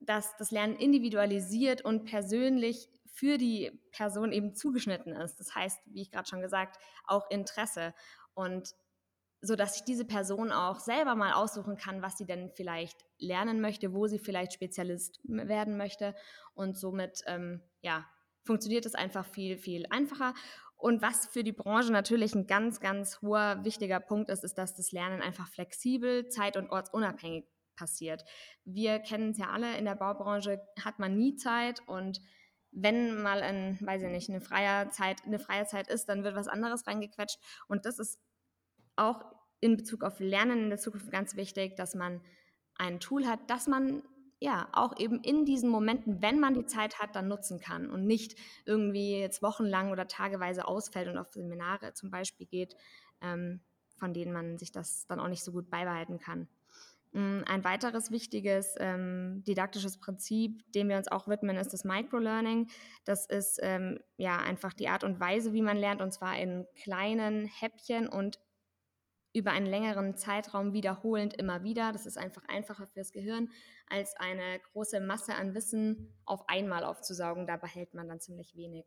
dass 0.00 0.36
das 0.36 0.50
Lernen 0.50 0.76
individualisiert 0.76 1.82
und 1.82 2.04
persönlich 2.04 2.88
für 3.06 3.38
die 3.38 3.80
Person 3.92 4.30
eben 4.30 4.54
zugeschnitten 4.54 5.14
ist. 5.14 5.40
Das 5.40 5.54
heißt, 5.54 5.80
wie 5.86 6.02
ich 6.02 6.10
gerade 6.10 6.28
schon 6.28 6.42
gesagt, 6.42 6.76
auch 7.06 7.30
Interesse. 7.30 7.94
Und 8.34 8.74
so 9.46 9.56
dass 9.56 9.74
sich 9.74 9.84
diese 9.84 10.04
Person 10.04 10.52
auch 10.52 10.80
selber 10.80 11.14
mal 11.14 11.32
aussuchen 11.32 11.76
kann, 11.76 12.02
was 12.02 12.18
sie 12.18 12.26
denn 12.26 12.50
vielleicht 12.54 13.04
lernen 13.18 13.60
möchte, 13.60 13.92
wo 13.92 14.06
sie 14.06 14.18
vielleicht 14.18 14.52
Spezialist 14.52 15.20
werden 15.24 15.76
möchte. 15.76 16.14
Und 16.54 16.76
somit, 16.76 17.22
ähm, 17.26 17.62
ja, 17.80 18.06
funktioniert 18.44 18.86
es 18.86 18.94
einfach 18.94 19.26
viel, 19.26 19.58
viel 19.58 19.86
einfacher. 19.90 20.34
Und 20.76 21.02
was 21.02 21.26
für 21.26 21.42
die 21.42 21.52
Branche 21.52 21.92
natürlich 21.92 22.34
ein 22.34 22.46
ganz, 22.46 22.80
ganz 22.80 23.20
hoher, 23.22 23.64
wichtiger 23.64 24.00
Punkt 24.00 24.30
ist, 24.30 24.44
ist, 24.44 24.58
dass 24.58 24.74
das 24.74 24.92
Lernen 24.92 25.22
einfach 25.22 25.48
flexibel, 25.48 26.28
zeit- 26.28 26.56
und 26.56 26.70
ortsunabhängig 26.70 27.46
passiert. 27.76 28.24
Wir 28.64 28.98
kennen 28.98 29.30
es 29.30 29.38
ja 29.38 29.50
alle, 29.50 29.76
in 29.76 29.84
der 29.84 29.96
Baubranche 29.96 30.60
hat 30.82 30.98
man 30.98 31.16
nie 31.16 31.36
Zeit 31.36 31.80
und 31.86 32.20
wenn 32.72 33.22
mal 33.22 33.42
ein, 33.42 33.78
weiß 33.80 34.02
ich 34.02 34.10
nicht, 34.10 34.28
eine 34.28 34.42
freie 34.42 34.90
Zeit, 34.90 35.24
eine 35.24 35.38
freie 35.38 35.64
Zeit 35.64 35.88
ist, 35.88 36.08
dann 36.10 36.24
wird 36.24 36.36
was 36.36 36.46
anderes 36.46 36.86
reingequetscht. 36.86 37.38
Und 37.68 37.86
das 37.86 37.98
ist 37.98 38.20
auch 38.96 39.24
in 39.60 39.76
Bezug 39.76 40.04
auf 40.04 40.20
Lernen 40.20 40.64
in 40.64 40.68
der 40.70 40.78
Zukunft 40.78 41.10
ganz 41.10 41.36
wichtig, 41.36 41.76
dass 41.76 41.94
man 41.94 42.20
ein 42.76 43.00
Tool 43.00 43.26
hat, 43.26 43.40
das 43.48 43.66
man 43.66 44.02
ja 44.38 44.68
auch 44.72 44.98
eben 44.98 45.20
in 45.22 45.44
diesen 45.44 45.70
Momenten, 45.70 46.20
wenn 46.20 46.40
man 46.40 46.54
die 46.54 46.66
Zeit 46.66 46.98
hat, 46.98 47.16
dann 47.16 47.28
nutzen 47.28 47.58
kann 47.58 47.90
und 47.90 48.06
nicht 48.06 48.38
irgendwie 48.66 49.18
jetzt 49.18 49.42
wochenlang 49.42 49.90
oder 49.90 50.08
tageweise 50.08 50.68
ausfällt 50.68 51.08
und 51.08 51.16
auf 51.16 51.28
Seminare 51.32 51.94
zum 51.94 52.10
Beispiel 52.10 52.46
geht, 52.46 52.76
ähm, 53.22 53.60
von 53.98 54.12
denen 54.12 54.32
man 54.32 54.58
sich 54.58 54.72
das 54.72 55.06
dann 55.06 55.20
auch 55.20 55.28
nicht 55.28 55.42
so 55.42 55.52
gut 55.52 55.70
beibehalten 55.70 56.18
kann. 56.18 56.48
Mm, 57.12 57.44
ein 57.46 57.64
weiteres 57.64 58.10
wichtiges 58.10 58.74
ähm, 58.78 59.42
didaktisches 59.46 59.98
Prinzip, 59.98 60.70
dem 60.72 60.90
wir 60.90 60.98
uns 60.98 61.08
auch 61.08 61.28
widmen, 61.28 61.56
ist 61.56 61.72
das 61.72 61.84
Microlearning. 61.84 62.68
Das 63.06 63.24
ist 63.24 63.58
ähm, 63.62 64.00
ja 64.18 64.36
einfach 64.36 64.74
die 64.74 64.88
Art 64.88 65.02
und 65.02 65.18
Weise, 65.18 65.54
wie 65.54 65.62
man 65.62 65.78
lernt, 65.78 66.02
und 66.02 66.12
zwar 66.12 66.38
in 66.38 66.66
kleinen 66.74 67.46
Häppchen 67.46 68.06
und 68.06 68.38
über 69.36 69.50
einen 69.50 69.66
längeren 69.66 70.16
Zeitraum 70.16 70.72
wiederholend 70.72 71.34
immer 71.34 71.62
wieder. 71.62 71.92
Das 71.92 72.06
ist 72.06 72.16
einfach 72.16 72.42
einfacher 72.48 72.86
fürs 72.86 73.12
Gehirn, 73.12 73.50
als 73.86 74.16
eine 74.16 74.58
große 74.72 74.98
Masse 74.98 75.34
an 75.34 75.54
Wissen 75.54 76.08
auf 76.24 76.48
einmal 76.48 76.84
aufzusaugen. 76.84 77.46
Da 77.46 77.58
behält 77.58 77.92
man 77.92 78.08
dann 78.08 78.18
ziemlich 78.18 78.56
wenig. 78.56 78.86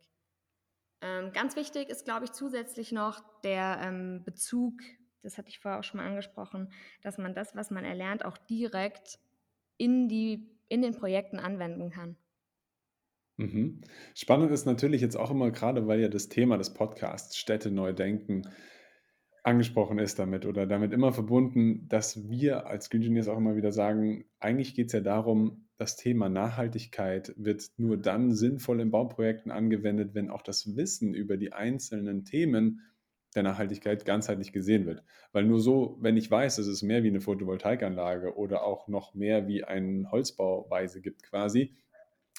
Ähm, 1.02 1.32
ganz 1.32 1.54
wichtig 1.54 1.88
ist, 1.88 2.04
glaube 2.04 2.24
ich, 2.24 2.32
zusätzlich 2.32 2.90
noch 2.90 3.22
der 3.42 3.78
ähm, 3.80 4.24
Bezug, 4.24 4.74
das 5.22 5.38
hatte 5.38 5.50
ich 5.50 5.60
vorher 5.60 5.78
auch 5.78 5.84
schon 5.84 6.00
mal 6.00 6.06
angesprochen, 6.08 6.72
dass 7.02 7.16
man 7.16 7.32
das, 7.32 7.54
was 7.54 7.70
man 7.70 7.84
erlernt, 7.84 8.24
auch 8.24 8.36
direkt 8.36 9.20
in, 9.76 10.08
die, 10.08 10.50
in 10.68 10.82
den 10.82 10.96
Projekten 10.96 11.38
anwenden 11.38 11.90
kann. 11.90 12.16
Mhm. 13.36 13.82
Spannend 14.16 14.50
ist 14.50 14.66
natürlich 14.66 15.00
jetzt 15.00 15.16
auch 15.16 15.30
immer 15.30 15.52
gerade, 15.52 15.86
weil 15.86 16.00
ja 16.00 16.08
das 16.08 16.28
Thema 16.28 16.58
des 16.58 16.74
Podcasts 16.74 17.38
Städte 17.38 17.70
neu 17.70 17.92
denken 17.92 18.42
angesprochen 19.42 19.98
ist 19.98 20.18
damit 20.18 20.46
oder 20.46 20.66
damit 20.66 20.92
immer 20.92 21.12
verbunden, 21.12 21.88
dass 21.88 22.28
wir 22.28 22.66
als 22.66 22.90
Green 22.90 23.02
Engineers 23.02 23.28
auch 23.28 23.38
immer 23.38 23.56
wieder 23.56 23.72
sagen, 23.72 24.24
eigentlich 24.38 24.74
geht 24.74 24.88
es 24.88 24.92
ja 24.92 25.00
darum, 25.00 25.66
das 25.76 25.96
Thema 25.96 26.28
Nachhaltigkeit 26.28 27.32
wird 27.36 27.70
nur 27.78 27.96
dann 27.96 28.34
sinnvoll 28.34 28.80
in 28.80 28.90
Bauprojekten 28.90 29.50
angewendet, 29.50 30.14
wenn 30.14 30.30
auch 30.30 30.42
das 30.42 30.76
Wissen 30.76 31.14
über 31.14 31.36
die 31.36 31.52
einzelnen 31.52 32.24
Themen 32.24 32.82
der 33.34 33.44
Nachhaltigkeit 33.44 34.04
ganzheitlich 34.04 34.52
gesehen 34.52 34.86
wird. 34.86 35.02
Weil 35.32 35.44
nur 35.44 35.60
so, 35.60 35.96
wenn 36.00 36.16
ich 36.16 36.30
weiß, 36.30 36.56
dass 36.56 36.66
es 36.66 36.82
mehr 36.82 37.02
wie 37.02 37.08
eine 37.08 37.20
Photovoltaikanlage 37.20 38.36
oder 38.36 38.64
auch 38.64 38.88
noch 38.88 39.14
mehr 39.14 39.46
wie 39.46 39.64
eine 39.64 40.10
Holzbauweise 40.10 41.00
gibt 41.00 41.22
quasi, 41.22 41.72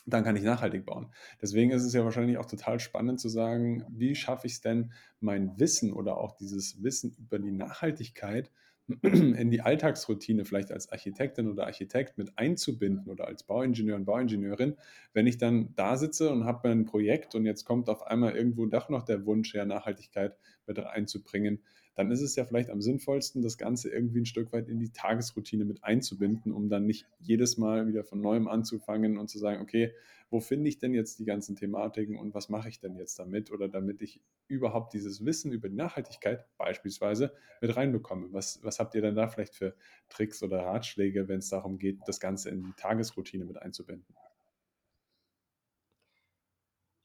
dann 0.05 0.23
kann 0.23 0.35
ich 0.35 0.43
nachhaltig 0.43 0.85
bauen. 0.85 1.11
Deswegen 1.41 1.71
ist 1.71 1.83
es 1.83 1.93
ja 1.93 2.03
wahrscheinlich 2.03 2.37
auch 2.37 2.45
total 2.45 2.79
spannend 2.79 3.19
zu 3.19 3.29
sagen, 3.29 3.85
wie 3.89 4.15
schaffe 4.15 4.47
ich 4.47 4.53
es 4.53 4.61
denn, 4.61 4.91
mein 5.19 5.59
Wissen 5.59 5.93
oder 5.93 6.17
auch 6.17 6.35
dieses 6.37 6.81
Wissen 6.83 7.15
über 7.19 7.39
die 7.39 7.51
Nachhaltigkeit 7.51 8.51
in 9.01 9.51
die 9.51 9.61
Alltagsroutine 9.61 10.43
vielleicht 10.43 10.71
als 10.71 10.91
Architektin 10.91 11.47
oder 11.47 11.65
Architekt 11.65 12.17
mit 12.17 12.37
einzubinden 12.37 13.09
oder 13.09 13.27
als 13.27 13.43
Bauingenieur 13.43 13.95
und 13.95 14.05
Bauingenieurin, 14.05 14.75
wenn 15.13 15.27
ich 15.27 15.37
dann 15.37 15.73
da 15.75 15.97
sitze 15.97 16.31
und 16.31 16.45
habe 16.45 16.69
ein 16.69 16.85
Projekt 16.85 17.35
und 17.35 17.45
jetzt 17.45 17.63
kommt 17.63 17.89
auf 17.89 18.07
einmal 18.07 18.35
irgendwo 18.35 18.65
doch 18.65 18.89
noch 18.89 19.03
der 19.03 19.25
Wunsch, 19.25 19.53
ja 19.53 19.65
Nachhaltigkeit 19.65 20.35
mit 20.65 20.79
einzubringen, 20.79 21.63
dann 21.95 22.11
ist 22.11 22.21
es 22.21 22.35
ja 22.35 22.45
vielleicht 22.45 22.69
am 22.69 22.81
sinnvollsten, 22.81 23.41
das 23.41 23.57
Ganze 23.57 23.89
irgendwie 23.89 24.21
ein 24.21 24.25
Stück 24.25 24.53
weit 24.53 24.69
in 24.69 24.79
die 24.79 24.91
Tagesroutine 24.91 25.65
mit 25.65 25.83
einzubinden, 25.83 26.51
um 26.51 26.69
dann 26.69 26.85
nicht 26.85 27.05
jedes 27.19 27.57
Mal 27.57 27.87
wieder 27.87 28.03
von 28.03 28.21
neuem 28.21 28.47
anzufangen 28.47 29.17
und 29.17 29.29
zu 29.29 29.39
sagen, 29.39 29.61
okay, 29.61 29.93
wo 30.29 30.39
finde 30.39 30.69
ich 30.69 30.79
denn 30.79 30.93
jetzt 30.93 31.19
die 31.19 31.25
ganzen 31.25 31.57
Thematiken 31.57 32.17
und 32.17 32.33
was 32.33 32.47
mache 32.47 32.69
ich 32.69 32.79
denn 32.79 32.95
jetzt 32.95 33.19
damit 33.19 33.51
oder 33.51 33.67
damit 33.67 34.01
ich 34.01 34.21
überhaupt 34.47 34.93
dieses 34.93 35.25
Wissen 35.25 35.51
über 35.51 35.67
die 35.67 35.75
Nachhaltigkeit 35.75 36.45
beispielsweise 36.57 37.33
mit 37.59 37.75
reinbekomme. 37.75 38.29
Was, 38.31 38.63
was 38.63 38.79
habt 38.79 38.95
ihr 38.95 39.01
denn 39.01 39.15
da 39.15 39.27
vielleicht 39.27 39.55
für 39.55 39.75
Tricks 40.07 40.41
oder 40.41 40.63
Ratschläge, 40.63 41.27
wenn 41.27 41.39
es 41.39 41.49
darum 41.49 41.77
geht, 41.77 41.99
das 42.05 42.21
Ganze 42.21 42.49
in 42.49 42.63
die 42.63 42.73
Tagesroutine 42.73 43.43
mit 43.43 43.61
einzubinden? 43.61 44.15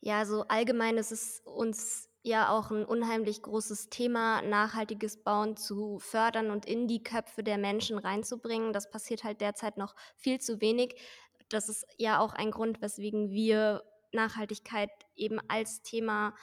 Ja, 0.01 0.25
so 0.25 0.43
allgemein 0.43 0.97
ist 0.99 1.11
es 1.11 1.41
uns 1.45 2.06
ja 2.27 2.51
auch 2.51 2.71
ein 2.71 2.85
unheimlich 2.85 3.43
großes 3.43 3.89
Thema, 3.89 4.43
nachhaltiges 4.43 5.23
Bauen 5.23 5.57
zu 5.57 5.99
fördern 5.99 6.51
und 6.51 6.67
in 6.67 6.89
die 6.89 7.03
Köpfe 7.03 7.43
der 7.43 7.59
Menschen 7.59 7.99
reinzubringen. 7.99 8.73
Das 8.73 8.91
passiert 8.91 9.25
halt 9.25 9.41
derzeit 9.41 9.77
noch 9.77 9.95
viel 10.17 10.41
zu 10.41 10.61
wenig. 10.61 11.01
Das 11.49 11.69
ist 11.69 11.87
ja 11.97 12.19
auch 12.21 12.33
ein 12.35 12.51
Grund, 12.51 12.83
weswegen 12.83 13.31
wir 13.31 13.85
Nachhaltigkeit 14.13 14.91
eben 15.15 15.39
als 15.49 15.83
Thema 15.83 16.35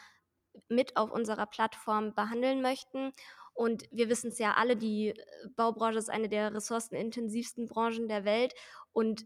mit 0.70 0.96
auf 0.98 1.12
unserer 1.12 1.46
Plattform 1.46 2.14
behandeln 2.16 2.62
möchten. 2.62 3.12
Und 3.54 3.84
wir 3.92 4.10
wissen 4.10 4.30
es 4.30 4.40
ja 4.40 4.54
alle, 4.54 4.76
die 4.76 5.10
äh, 5.10 5.16
Baubranche 5.56 6.00
ist 6.00 6.10
eine 6.10 6.30
der 6.30 6.54
ressourcenintensivsten 6.54 7.68
Branchen 7.68 8.08
der 8.08 8.26
Welt. 8.26 8.54
Und 8.94 9.26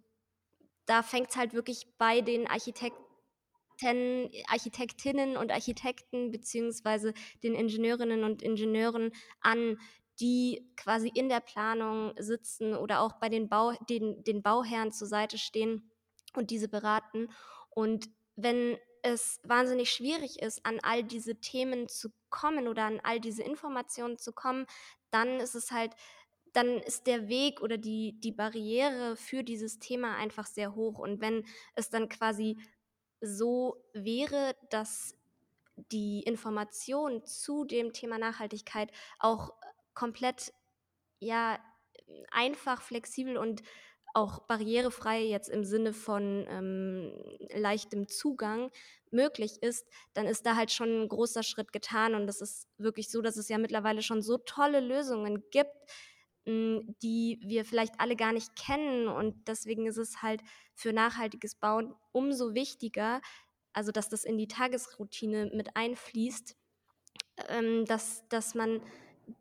da 0.86 1.04
fängt 1.04 1.30
es 1.30 1.38
halt 1.38 1.54
wirklich 1.54 1.88
bei 1.98 2.22
den 2.22 2.48
Architekten 2.48 3.07
Architekten, 3.78 4.32
Architektinnen 4.48 5.38
und 5.38 5.52
Architekten 5.52 6.32
beziehungsweise 6.32 7.14
den 7.44 7.54
Ingenieurinnen 7.54 8.24
und 8.24 8.42
Ingenieuren 8.42 9.12
an, 9.42 9.78
die 10.20 10.68
quasi 10.76 11.10
in 11.10 11.30
der 11.30 11.42
Planung 11.42 12.14
sitzen 12.18 12.74
oder 12.74 13.02
auch 13.02 13.14
bei 13.20 13.30
den, 13.30 13.50
Bau, 13.50 13.74
den, 13.90 14.24
den 14.24 14.42
Bauherren 14.42 14.92
zur 14.92 15.08
Seite 15.08 15.38
stehen 15.38 15.92
und 16.34 16.50
diese 16.50 16.68
beraten. 16.68 17.30
Und 17.70 18.10
wenn 18.36 18.78
es 19.04 19.40
wahnsinnig 19.44 19.92
schwierig 19.92 20.42
ist, 20.42 20.66
an 20.66 20.80
all 20.82 21.04
diese 21.04 21.40
Themen 21.40 21.88
zu 21.88 22.10
kommen 22.30 22.68
oder 22.68 22.86
an 22.86 23.00
all 23.04 23.20
diese 23.20 23.44
Informationen 23.44 24.18
zu 24.18 24.34
kommen, 24.34 24.66
dann 25.12 25.40
ist 25.40 25.54
es 25.54 25.72
halt, 25.72 25.94
dann 26.54 26.80
ist 26.80 27.06
der 27.06 27.28
Weg 27.28 27.62
oder 27.62 27.78
die, 27.78 28.20
die 28.20 28.32
Barriere 28.32 29.16
für 29.16 29.44
dieses 29.44 29.78
Thema 29.78 30.16
einfach 30.16 30.48
sehr 30.48 30.74
hoch. 30.74 30.98
Und 30.98 31.22
wenn 31.22 31.46
es 31.76 31.92
dann 31.92 32.10
quasi 32.10 32.58
so 33.22 33.84
wäre, 33.94 34.56
dass 34.70 35.16
die 35.92 36.22
Information 36.22 37.24
zu 37.26 37.66
dem 37.66 37.94
Thema 37.94 38.18
Nachhaltigkeit 38.18 38.92
auch 39.20 39.54
komplett 39.94 40.54
ja 41.20 41.60
einfach, 42.32 42.82
flexibel 42.82 43.38
und 43.38 43.64
auch 44.14 44.40
barrierefrei 44.40 45.22
jetzt 45.22 45.50
im 45.50 45.64
Sinne 45.64 45.94
von 45.94 46.48
ähm, 46.50 47.14
leichtem 47.54 48.08
Zugang 48.08 48.72
möglich 49.12 49.62
ist, 49.62 49.88
dann 50.14 50.26
ist 50.26 50.46
da 50.46 50.56
halt 50.56 50.72
schon 50.72 51.04
ein 51.04 51.08
großer 51.08 51.44
Schritt 51.44 51.72
getan. 51.72 52.16
Und 52.16 52.28
es 52.28 52.42
ist 52.42 52.68
wirklich 52.78 53.10
so, 53.10 53.22
dass 53.22 53.38
es 53.38 53.50
ja 53.50 53.58
mittlerweile 53.58 54.02
schon 54.02 54.22
so 54.22 54.38
tolle 54.40 54.80
Lösungen 54.80 55.44
gibt, 55.52 55.76
die 56.48 57.40
wir 57.44 57.66
vielleicht 57.66 58.00
alle 58.00 58.16
gar 58.16 58.32
nicht 58.32 58.56
kennen. 58.56 59.08
Und 59.08 59.48
deswegen 59.48 59.86
ist 59.86 59.98
es 59.98 60.22
halt 60.22 60.42
für 60.74 60.94
nachhaltiges 60.94 61.56
Bauen 61.56 61.94
umso 62.12 62.54
wichtiger, 62.54 63.22
also 63.74 63.92
dass 63.92 64.10
das 64.10 64.24
in 64.24 64.38
die 64.38 64.48
Tagesroutine 64.48 65.52
mit 65.54 65.76
einfließt, 65.76 66.56
ähm, 67.50 67.86
dass, 67.86 68.28
dass 68.30 68.56
man 68.56 68.82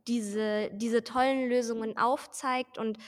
diese, 0.08 0.70
diese 0.72 1.04
tollen 1.04 1.48
Lösungen 1.48 1.96
aufzeigt 1.96 2.76
und 2.76 2.98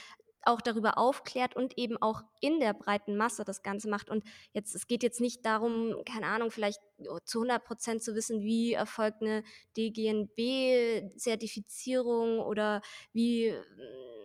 auch 0.43 0.61
darüber 0.61 0.97
aufklärt 0.97 1.55
und 1.55 1.77
eben 1.77 2.01
auch 2.01 2.23
in 2.41 2.59
der 2.59 2.73
breiten 2.73 3.15
Masse 3.17 3.43
das 3.43 3.61
Ganze 3.61 3.87
macht. 3.89 4.09
Und 4.09 4.23
jetzt, 4.53 4.73
es 4.75 4.87
geht 4.87 5.03
jetzt 5.03 5.21
nicht 5.21 5.45
darum, 5.45 6.03
keine 6.05 6.25
Ahnung, 6.27 6.49
vielleicht 6.51 6.81
zu 7.25 7.39
100 7.39 7.63
Prozent 7.63 8.03
zu 8.03 8.15
wissen, 8.15 8.41
wie 8.41 8.73
erfolgt 8.73 9.21
eine 9.21 9.43
DGNB-Zertifizierung 9.77 12.39
oder 12.39 12.81
wie, 13.11 13.53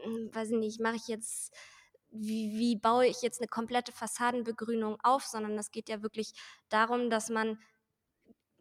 hm, 0.04 0.30
weiß 0.32 0.50
ich 0.50 0.58
nicht, 0.58 0.80
mache 0.80 0.96
ich 0.96 1.08
jetzt, 1.08 1.54
wie, 2.10 2.52
wie 2.56 2.76
baue 2.76 3.06
ich 3.06 3.22
jetzt 3.22 3.40
eine 3.40 3.48
komplette 3.48 3.92
Fassadenbegrünung 3.92 4.98
auf, 5.02 5.24
sondern 5.24 5.58
es 5.58 5.72
geht 5.72 5.88
ja 5.88 6.02
wirklich 6.02 6.32
darum, 6.68 7.10
dass 7.10 7.28
man 7.28 7.58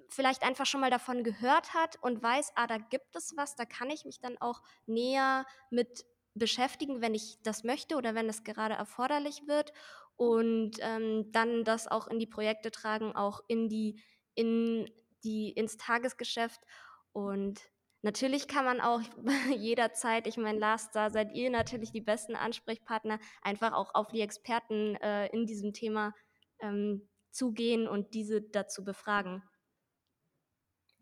vielleicht 0.10 0.44
einfach 0.44 0.66
schon 0.66 0.82
mal 0.82 0.92
davon 0.92 1.24
gehört 1.24 1.74
hat 1.74 1.98
und 2.02 2.22
weiß, 2.22 2.52
ah, 2.56 2.68
da 2.68 2.78
gibt 2.78 3.16
es 3.16 3.34
was, 3.36 3.56
da 3.56 3.66
kann 3.66 3.90
ich 3.90 4.06
mich 4.06 4.20
dann 4.20 4.38
auch 4.40 4.62
näher 4.86 5.46
mit 5.70 6.06
beschäftigen, 6.36 7.02
wenn 7.02 7.14
ich 7.14 7.38
das 7.44 7.64
möchte 7.64 7.96
oder 7.96 8.16
wenn 8.16 8.30
es 8.30 8.44
gerade 8.44 8.74
erforderlich 8.74 9.48
wird 9.48 9.72
und 10.16 10.78
ähm, 10.80 11.32
dann 11.32 11.64
das 11.64 11.88
auch 11.88 12.08
in 12.08 12.20
die 12.20 12.28
Projekte 12.28 12.72
tragen, 12.72 13.16
auch 13.16 13.42
in 13.48 13.70
die, 13.70 14.02
in 14.36 14.90
die, 15.24 15.50
ins 15.52 15.78
Tagesgeschäft 15.78 16.62
und 17.12 17.62
Natürlich 18.06 18.50
kann 18.50 18.66
man 18.66 18.82
auch 18.82 19.00
jederzeit, 19.58 20.28
ich 20.28 20.36
meine, 20.36 20.60
Lars, 20.60 20.92
da 20.92 21.10
seid 21.10 21.34
ihr 21.34 21.50
natürlich 21.50 21.94
die 21.94 22.02
besten 22.02 22.36
Ansprechpartner, 22.36 23.18
einfach 23.42 23.72
auch 23.72 23.96
auf 23.96 24.10
die 24.10 24.20
Experten 24.20 24.96
äh, 24.98 25.28
in 25.28 25.46
diesem 25.46 25.72
Thema 25.72 26.14
ähm, 26.60 27.08
zugehen 27.32 27.88
und 27.88 28.14
diese 28.14 28.42
dazu 28.42 28.84
befragen. 28.84 29.42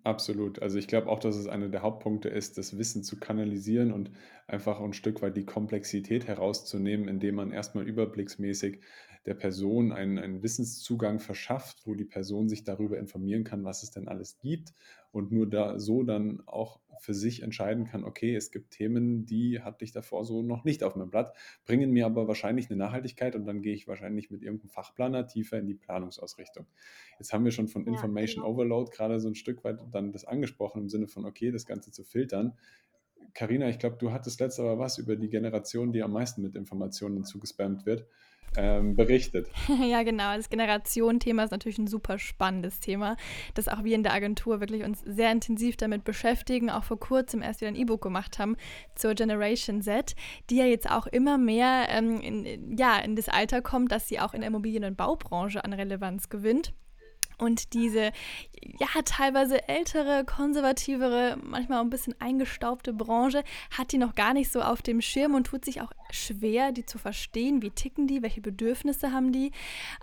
Absolut. 0.04 0.62
Also 0.62 0.78
ich 0.80 0.88
glaube 0.88 1.08
auch, 1.10 1.20
dass 1.20 1.36
es 1.36 1.48
einer 1.48 1.70
der 1.70 1.84
Hauptpunkte 1.84 2.28
ist, 2.30 2.58
das 2.58 2.78
Wissen 2.78 3.04
zu 3.04 3.20
kanalisieren 3.20 3.92
und 3.92 4.10
einfach 4.48 4.80
ein 4.80 4.94
Stück 4.94 5.22
weit 5.22 5.38
die 5.38 5.46
Komplexität 5.46 6.26
herauszunehmen, 6.28 7.08
indem 7.08 7.36
man 7.36 7.52
erstmal 7.52 7.88
überblicksmäßig 7.88 8.80
der 9.26 9.36
Person 9.36 9.92
einen, 9.92 10.18
einen 10.18 10.42
Wissenszugang 10.42 11.20
verschafft, 11.20 11.86
wo 11.86 11.94
die 11.94 12.06
Person 12.06 12.50
sich 12.50 12.64
darüber 12.64 12.98
informieren 12.98 13.44
kann, 13.44 13.64
was 13.64 13.84
es 13.84 13.92
denn 13.92 14.08
alles 14.08 14.40
gibt 14.40 14.74
und 15.12 15.32
nur 15.32 15.48
da 15.48 15.78
so 15.78 16.04
dann 16.04 16.42
auch 16.48 16.80
für 17.00 17.14
sich 17.14 17.42
entscheiden 17.42 17.86
kann, 17.86 18.04
okay, 18.04 18.36
es 18.36 18.52
gibt 18.52 18.72
Themen, 18.72 19.26
die 19.26 19.62
hatte 19.62 19.84
ich 19.84 19.92
davor 19.92 20.26
so 20.26 20.42
noch 20.44 20.64
nicht 20.64 20.84
auf 20.84 20.96
meinem 20.96 21.10
Blatt, 21.10 21.36
bringen 21.66 21.92
mir 21.92 22.06
aber 22.06 22.28
wahrscheinlich 22.28 22.70
eine 22.70 22.78
Nachhaltigkeit 22.78 23.36
und 23.36 23.46
dann 23.46 23.62
gehe 23.62 23.74
ich 23.74 23.88
wahrscheinlich 23.88 24.32
mit 24.32 24.44
irgendeinem 24.44 24.70
Fachplaner 24.70 25.28
tiefer 25.28 25.60
in 25.60 25.68
die 25.68 25.74
Planungsausrichtung. 25.76 26.66
Jetzt 27.18 27.34
haben 27.34 27.46
wir 27.46 27.52
schon 27.52 27.68
von 27.68 27.86
Information 27.86 28.44
genau. 28.44 28.54
Overload 28.54 28.92
gerade 28.92 29.20
so 29.20 29.28
ein 29.28 29.36
Stück 29.36 29.64
weit 29.64 29.80
dann 29.92 30.12
das 30.12 30.26
angesprochen 30.26 30.84
im 30.84 30.90
Sinne 30.90 31.08
von, 31.08 31.26
okay, 31.26 31.52
das 31.52 31.66
Ganze 31.66 31.92
zu 31.92 32.04
filtern. 32.04 32.58
Karina, 33.34 33.70
ich 33.70 33.80
glaube, 33.80 33.98
du 33.98 34.12
hattest 34.12 34.40
letztes 34.40 34.60
aber 34.60 34.80
was 34.80 34.98
über 34.98 35.16
die 35.16 35.30
Generation, 35.30 35.94
die 35.94 36.04
am 36.04 36.12
meisten 36.12 36.42
mit 36.42 36.56
Informationen 36.56 37.24
zugespammt 37.24 37.86
wird 37.86 38.08
ähm, 38.58 38.96
berichtet. 38.96 39.48
ja, 39.82 40.04
genau. 40.04 40.36
Das 40.36 40.50
Generationenthema 40.50 41.44
ist 41.44 41.52
natürlich 41.52 41.78
ein 41.78 41.88
super 41.88 42.20
spannendes 42.20 42.80
Thema, 42.80 43.18
das 43.54 43.68
auch 43.68 43.84
wir 43.84 43.96
in 43.96 44.04
der 44.04 44.14
Agentur 44.14 44.60
wirklich 44.60 44.84
uns 44.84 45.02
sehr 45.06 45.32
intensiv 45.32 45.78
damit 45.78 46.04
beschäftigen, 46.04 46.70
auch 46.70 46.84
vor 46.84 47.00
kurzem 47.00 47.42
erst 47.42 47.62
wieder 47.62 47.70
ein 47.70 47.76
E-Book 47.76 48.02
gemacht 48.02 48.40
haben 48.40 48.58
zur 48.96 49.14
Generation 49.14 49.82
Z, 49.82 50.16
die 50.50 50.58
ja 50.58 50.66
jetzt 50.66 50.90
auch 50.90 51.08
immer 51.08 51.38
mehr 51.38 51.88
ähm, 51.90 52.20
in, 52.22 52.78
ja, 52.78 52.98
in 53.00 53.16
das 53.16 53.30
Alter 53.30 53.62
kommt, 53.62 53.92
dass 53.92 54.08
sie 54.08 54.20
auch 54.20 54.34
in 54.34 54.42
der 54.42 54.50
Immobilien- 54.50 54.84
und 54.84 54.98
Baubranche 54.98 55.64
an 55.64 55.74
Relevanz 55.74 56.30
gewinnt. 56.30 56.74
Und 57.42 57.74
diese, 57.74 58.12
ja, 58.80 58.88
teilweise 59.04 59.68
ältere, 59.68 60.24
konservativere, 60.26 61.38
manchmal 61.44 61.80
auch 61.80 61.84
ein 61.84 61.90
bisschen 61.90 62.14
eingestaubte 62.20 62.94
Branche 62.94 63.44
hat 63.76 63.92
die 63.92 63.98
noch 63.98 64.14
gar 64.14 64.36
nicht 64.36 64.52
so 64.52 64.62
auf 64.62 64.84
dem 64.84 65.02
Schirm 65.02 65.34
und 65.34 65.48
tut 65.48 65.66
sich 65.66 65.82
auch 65.82 65.92
schwer, 66.12 66.72
die 66.72 66.86
zu 66.86 67.00
verstehen. 67.00 67.64
Wie 67.64 67.72
ticken 67.72 68.06
die? 68.06 68.22
Welche 68.22 68.42
Bedürfnisse 68.42 69.12
haben 69.12 69.32
die? 69.32 69.52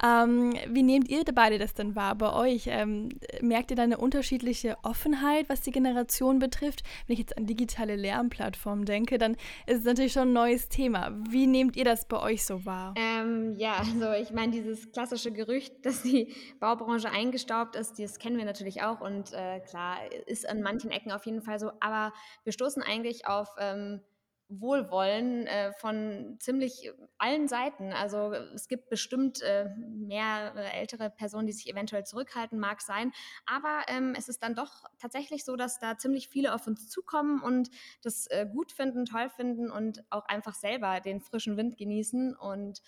Ähm, 0.05 0.53
wie 0.69 0.83
nehmt 0.83 1.09
ihr 1.09 1.23
beide 1.33 1.59
das 1.59 1.75
denn 1.75 1.95
wahr 1.95 2.17
bei 2.17 2.33
euch? 2.33 2.65
Ähm, 2.67 3.11
merkt 3.41 3.71
ihr 3.71 3.77
da 3.77 3.85
eine 3.85 3.99
unterschiedliche 3.99 4.77
Offenheit, 4.83 5.49
was 5.49 5.61
die 5.61 5.71
Generation 5.71 6.41
betrifft? 6.41 6.83
Wenn 7.07 7.15
ich 7.15 7.21
jetzt 7.21 7.39
an 7.39 7.47
digitale 7.47 7.95
Lernplattformen 7.95 8.85
denke, 8.85 9.19
dann 9.19 9.35
ist 9.67 9.79
es 9.79 9.85
natürlich 9.85 10.13
schon 10.13 10.31
ein 10.31 10.33
neues 10.33 10.69
Thema. 10.69 11.13
Wie 11.31 11.47
nehmt 11.47 11.77
ihr 11.77 11.85
das 11.85 12.09
bei 12.09 12.21
euch 12.21 12.45
so 12.45 12.65
wahr? 12.65 12.95
Ähm, 12.97 13.55
ja, 13.59 13.77
also 13.77 14.13
ich 14.21 14.33
meine, 14.33 14.51
dieses 14.51 14.91
klassische 14.91 15.31
Gerücht, 15.31 15.73
dass 15.85 16.03
die 16.03 16.35
Baubranche 16.59 17.11
eigentlich 17.11 17.28
eingestaubt 17.29 17.77
ist, 17.77 17.99
das 17.99 18.19
kennen 18.19 18.39
wir 18.39 18.47
natürlich 18.47 18.83
auch 18.83 19.01
und 19.01 19.33
äh, 19.35 19.61
klar, 19.61 19.99
ist 20.27 20.49
an 20.49 20.63
manchen 20.63 20.91
Ecken 20.91 21.13
auf 21.13 21.27
jeden 21.27 21.43
Fall 21.43 21.59
so, 21.59 21.73
aber 21.81 22.13
wir 22.45 22.53
stoßen 22.53 22.83
eigentlich 22.83 23.27
auf 23.27 23.49
ähm, 23.59 24.01
Wohlwollen 24.49 25.47
äh, 25.47 25.73
von 25.75 26.37
ziemlich 26.41 26.91
allen 27.19 27.49
Seiten. 27.49 27.93
Also 27.93 28.33
es 28.33 28.67
gibt 28.67 28.89
bestimmt 28.89 29.43
äh, 29.43 29.69
mehr 29.77 30.55
ältere 30.73 31.11
Personen, 31.11 31.47
die 31.47 31.53
sich 31.53 31.69
eventuell 31.69 32.05
zurückhalten, 32.05 32.59
mag 32.59 32.81
sein. 32.81 33.13
Aber 33.45 33.83
ähm, 33.89 34.15
es 34.17 34.31
ist 34.31 34.43
dann 34.43 34.55
doch 34.55 34.85
tatsächlich 34.99 35.45
so, 35.45 35.57
dass 35.57 35.81
da 35.81 35.99
ziemlich 35.99 36.31
viele 36.31 36.55
auf 36.55 36.67
uns 36.67 36.89
zukommen 36.89 37.43
und 37.43 37.69
das 38.03 38.27
äh, 38.29 38.47
gut 38.51 38.73
finden, 38.73 39.05
toll 39.05 39.29
finden 39.29 39.71
und 39.71 40.03
auch 40.09 40.25
einfach 40.25 40.55
selber 40.55 41.01
den 41.01 41.21
frischen 41.21 41.59
Wind 41.59 41.77
genießen. 41.77 42.35
Und 42.35 42.81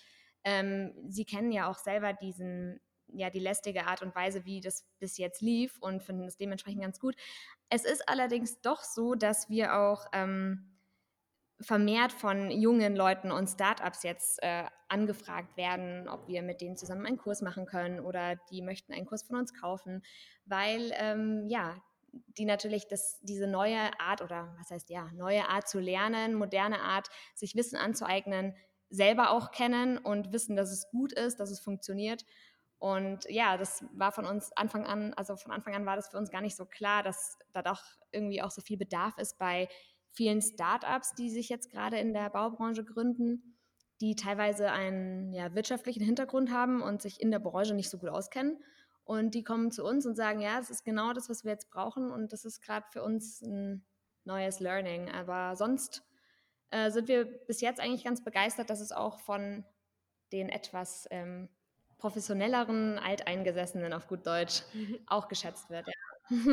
ähm, 0.43 0.95
sie 1.09 1.25
kennen 1.25 1.51
ja 1.51 1.69
auch 1.69 1.77
selber 1.77 2.13
diesen 2.13 2.79
ja, 3.13 3.29
die 3.29 3.39
lästige 3.39 3.87
Art 3.87 4.01
und 4.01 4.15
Weise, 4.15 4.45
wie 4.45 4.61
das 4.61 4.85
bis 4.99 5.17
jetzt 5.17 5.41
lief 5.41 5.77
und 5.79 6.03
finden 6.03 6.25
es 6.25 6.37
dementsprechend 6.37 6.81
ganz 6.81 6.99
gut. 6.99 7.15
Es 7.69 7.85
ist 7.85 8.07
allerdings 8.07 8.61
doch 8.61 8.83
so, 8.83 9.15
dass 9.15 9.49
wir 9.49 9.75
auch 9.75 10.05
ähm, 10.13 10.71
vermehrt 11.61 12.11
von 12.11 12.51
jungen 12.51 12.95
Leuten 12.95 13.31
und 13.31 13.47
Startups 13.47 14.03
jetzt 14.03 14.41
äh, 14.41 14.65
angefragt 14.89 15.55
werden, 15.57 16.07
ob 16.07 16.27
wir 16.27 16.41
mit 16.41 16.61
denen 16.61 16.77
zusammen 16.77 17.05
einen 17.05 17.17
Kurs 17.17 17.41
machen 17.41 17.65
können 17.65 17.99
oder 17.99 18.35
die 18.49 18.61
möchten 18.61 18.93
einen 18.93 19.05
Kurs 19.05 19.23
von 19.23 19.37
uns 19.37 19.53
kaufen, 19.53 20.03
weil 20.45 20.91
ähm, 20.95 21.45
ja, 21.47 21.81
die 22.11 22.45
natürlich 22.45 22.87
das, 22.87 23.19
diese 23.21 23.47
neue 23.47 23.79
Art 23.99 24.21
oder 24.21 24.53
was 24.59 24.69
heißt 24.71 24.89
ja, 24.89 25.09
neue 25.13 25.47
Art 25.47 25.67
zu 25.67 25.79
lernen, 25.79 26.33
moderne 26.33 26.81
Art, 26.81 27.07
sich 27.35 27.55
Wissen 27.55 27.77
anzueignen, 27.77 28.53
selber 28.89 29.31
auch 29.31 29.51
kennen 29.51 29.97
und 29.97 30.33
wissen, 30.33 30.55
dass 30.55 30.71
es 30.71 30.89
gut 30.89 31.13
ist, 31.13 31.39
dass 31.39 31.49
es 31.49 31.61
funktioniert 31.61 32.25
und 32.81 33.29
ja, 33.29 33.57
das 33.57 33.85
war 33.93 34.11
von 34.11 34.25
uns 34.25 34.51
Anfang 34.57 34.87
an, 34.87 35.13
also 35.13 35.35
von 35.35 35.51
Anfang 35.51 35.75
an 35.75 35.85
war 35.85 35.95
das 35.95 36.07
für 36.07 36.17
uns 36.17 36.31
gar 36.31 36.41
nicht 36.41 36.55
so 36.55 36.65
klar, 36.65 37.03
dass 37.03 37.37
da 37.53 37.61
doch 37.61 37.83
irgendwie 38.11 38.41
auch 38.41 38.49
so 38.49 38.59
viel 38.59 38.75
Bedarf 38.75 39.19
ist 39.19 39.37
bei 39.37 39.69
vielen 40.09 40.41
Startups, 40.41 41.13
die 41.13 41.29
sich 41.29 41.47
jetzt 41.47 41.69
gerade 41.69 41.99
in 41.99 42.11
der 42.11 42.31
Baubranche 42.31 42.83
gründen, 42.83 43.55
die 44.01 44.15
teilweise 44.15 44.71
einen 44.71 45.31
ja, 45.31 45.53
wirtschaftlichen 45.53 46.03
Hintergrund 46.03 46.51
haben 46.51 46.81
und 46.81 47.03
sich 47.03 47.21
in 47.21 47.29
der 47.29 47.37
Branche 47.37 47.75
nicht 47.75 47.91
so 47.91 47.99
gut 47.99 48.09
auskennen. 48.09 48.57
Und 49.03 49.35
die 49.35 49.43
kommen 49.43 49.71
zu 49.71 49.85
uns 49.85 50.07
und 50.07 50.15
sagen, 50.15 50.41
ja, 50.41 50.57
das 50.57 50.71
ist 50.71 50.83
genau 50.83 51.13
das, 51.13 51.29
was 51.29 51.43
wir 51.43 51.51
jetzt 51.51 51.69
brauchen 51.69 52.09
und 52.09 52.33
das 52.33 52.45
ist 52.45 52.63
gerade 52.63 52.87
für 52.89 53.03
uns 53.03 53.43
ein 53.43 53.85
neues 54.23 54.59
Learning. 54.59 55.07
Aber 55.11 55.55
sonst 55.55 56.03
äh, 56.71 56.89
sind 56.89 57.07
wir 57.07 57.25
bis 57.25 57.61
jetzt 57.61 57.79
eigentlich 57.79 58.03
ganz 58.03 58.23
begeistert, 58.23 58.71
dass 58.71 58.79
es 58.79 58.91
auch 58.91 59.19
von 59.19 59.65
den 60.31 60.49
etwas 60.49 61.07
ähm, 61.11 61.47
professionelleren 62.01 62.97
Alteingesessenen 62.97 63.93
auf 63.93 64.07
gut 64.07 64.25
Deutsch 64.25 64.63
mhm. 64.73 64.97
auch 65.07 65.27
geschätzt 65.27 65.69
wird. 65.69 65.87
Ja. 65.87 65.93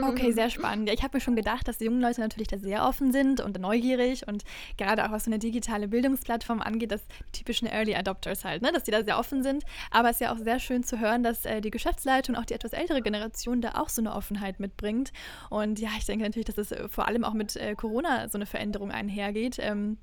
Okay, 0.02 0.32
sehr 0.32 0.50
spannend. 0.50 0.88
Ja, 0.88 0.94
ich 0.94 1.02
habe 1.02 1.16
mir 1.16 1.20
schon 1.20 1.36
gedacht, 1.36 1.66
dass 1.66 1.78
die 1.78 1.86
jungen 1.86 2.00
Leute 2.00 2.20
natürlich 2.20 2.48
da 2.48 2.58
sehr 2.58 2.84
offen 2.84 3.12
sind 3.12 3.40
und 3.40 3.58
neugierig 3.58 4.26
und 4.26 4.44
gerade 4.76 5.04
auch 5.06 5.10
was 5.10 5.24
so 5.24 5.30
eine 5.30 5.38
digitale 5.38 5.88
Bildungsplattform 5.88 6.60
angeht, 6.60 6.92
das 6.92 7.02
typischen 7.32 7.66
Early 7.66 7.94
Adopters 7.94 8.44
halt, 8.44 8.60
ne? 8.60 8.72
dass 8.72 8.84
die 8.84 8.90
da 8.90 9.02
sehr 9.02 9.18
offen 9.18 9.42
sind. 9.42 9.64
Aber 9.90 10.10
es 10.10 10.16
ist 10.16 10.20
ja 10.20 10.32
auch 10.34 10.38
sehr 10.38 10.58
schön 10.58 10.82
zu 10.82 10.98
hören, 10.98 11.22
dass 11.22 11.46
äh, 11.46 11.60
die 11.60 11.70
Geschäftsleitung, 11.70 12.36
auch 12.36 12.44
die 12.44 12.54
etwas 12.54 12.72
ältere 12.72 13.00
Generation, 13.00 13.62
da 13.62 13.72
auch 13.80 13.88
so 13.88 14.02
eine 14.02 14.14
Offenheit 14.14 14.60
mitbringt. 14.60 15.12
Und 15.48 15.78
ja, 15.78 15.90
ich 15.96 16.04
denke 16.04 16.24
natürlich, 16.24 16.46
dass 16.46 16.58
es 16.58 16.74
vor 16.90 17.06
allem 17.06 17.24
auch 17.24 17.34
mit 17.34 17.56
äh, 17.56 17.74
Corona 17.74 18.28
so 18.28 18.36
eine 18.36 18.46
Veränderung 18.46 18.90
einhergeht. 18.90 19.58
Ähm, 19.60 19.96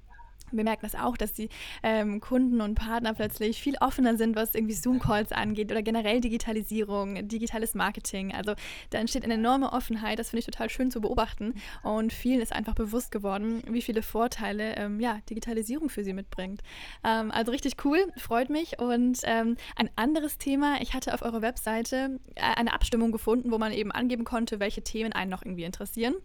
wir 0.52 0.64
merken 0.64 0.82
das 0.84 0.96
auch, 0.96 1.18
dass 1.18 1.34
die 1.34 1.50
ähm, 1.84 2.20
Kunden 2.20 2.62
und 2.62 2.76
Partner 2.76 3.14
plötzlich 3.14 3.62
viel 3.62 3.76
offener 3.80 4.18
sind, 4.18 4.36
was 4.36 4.56
irgendwie 4.56 4.74
Zoom-Calls 4.74 5.32
angeht 5.32 5.72
oder 5.72 5.82
generell 5.82 6.22
Digitalisierung, 6.22 7.28
digitales 7.28 7.76
Marketing. 7.76 8.34
Also 8.34 8.56
da 8.90 9.00
entsteht 9.00 9.24
eine 9.24 9.36
enorme 9.36 9.74
Offenheit. 9.74 10.20
Das 10.20 10.30
finde 10.30 10.40
ich 10.40 10.46
total 10.46 10.70
schön 10.70 10.92
zu 10.92 11.02
beobachten. 11.02 11.56
Und 11.84 12.14
vielen 12.14 12.42
ist 12.42 12.54
einfach 12.54 12.76
bewusst 12.76 13.12
geworden, 13.12 13.64
wie 13.70 13.82
viele 13.82 14.02
Vorteile 14.02 14.76
ähm, 14.76 15.00
ja, 15.00 15.20
Digitalisierung 15.30 15.90
für 15.90 16.04
sie 16.04 16.14
mitbringt. 16.14 16.62
Ähm, 17.04 17.32
also 17.32 17.52
richtig 17.52 17.84
cool, 17.86 18.00
freut 18.18 18.50
mich. 18.50 18.80
Und 18.80 19.20
ähm, 19.24 19.58
ein 19.76 19.90
anderes 19.96 20.38
Thema, 20.38 20.82
ich 20.82 20.94
hatte 20.94 21.14
auf 21.14 21.22
eurer 21.22 21.42
Webseite 21.42 22.20
äh, 22.36 22.42
eine 22.42 22.74
Abstimmung 22.74 23.12
gefunden, 23.12 23.52
wo 23.52 23.58
man 23.58 23.72
eben 23.72 23.92
angeben 23.92 24.24
konnte, 24.24 24.60
welche 24.60 24.84
Themen 24.84 25.14
einen 25.14 25.32
noch 25.32 25.44
irgendwie 25.44 25.64
interessieren 25.64 26.16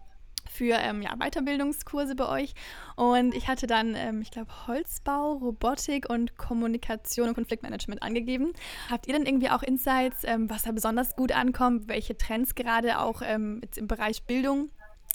für 0.48 0.74
ähm, 0.74 1.02
ja, 1.02 1.16
Weiterbildungskurse 1.16 2.14
bei 2.14 2.28
euch. 2.28 2.54
Und 2.96 3.34
ich 3.34 3.48
hatte 3.48 3.66
dann, 3.66 3.94
ähm, 3.94 4.22
ich 4.22 4.30
glaube, 4.30 4.50
Holzbau, 4.66 5.32
Robotik 5.34 6.08
und 6.08 6.36
Kommunikation 6.36 7.28
und 7.28 7.34
Konfliktmanagement 7.34 8.02
angegeben. 8.02 8.52
Habt 8.90 9.06
ihr 9.06 9.14
denn 9.14 9.26
irgendwie 9.26 9.50
auch 9.50 9.62
Insights, 9.62 10.24
ähm, 10.24 10.48
was 10.50 10.62
da 10.62 10.72
besonders 10.72 11.16
gut 11.16 11.32
ankommt, 11.32 11.88
welche 11.88 12.16
Trends 12.16 12.54
gerade 12.54 12.98
auch 13.00 13.22
ähm, 13.24 13.60
im 13.76 13.86
Bereich 13.86 14.24
Bildung 14.24 14.70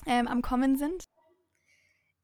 ähm, 0.06 0.28
am 0.28 0.42
Kommen 0.42 0.78
sind? 0.78 1.06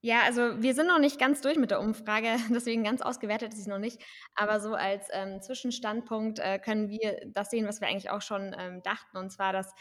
Ja, 0.03 0.21
also 0.23 0.59
wir 0.63 0.73
sind 0.73 0.87
noch 0.87 0.97
nicht 0.97 1.19
ganz 1.19 1.41
durch 1.41 1.57
mit 1.57 1.69
der 1.69 1.79
Umfrage, 1.79 2.35
deswegen 2.49 2.83
ganz 2.83 3.01
ausgewertet 3.01 3.53
ist 3.53 3.65
sie 3.65 3.69
noch 3.69 3.77
nicht. 3.77 4.01
Aber 4.33 4.59
so 4.59 4.73
als 4.73 5.07
ähm, 5.11 5.41
Zwischenstandpunkt 5.41 6.39
äh, 6.39 6.57
können 6.57 6.89
wir 6.89 7.21
das 7.27 7.51
sehen, 7.51 7.67
was 7.67 7.81
wir 7.81 7.87
eigentlich 7.87 8.09
auch 8.09 8.21
schon 8.21 8.55
ähm, 8.57 8.81
dachten, 8.81 9.17
und 9.17 9.31
zwar, 9.31 9.53
dass 9.53 9.71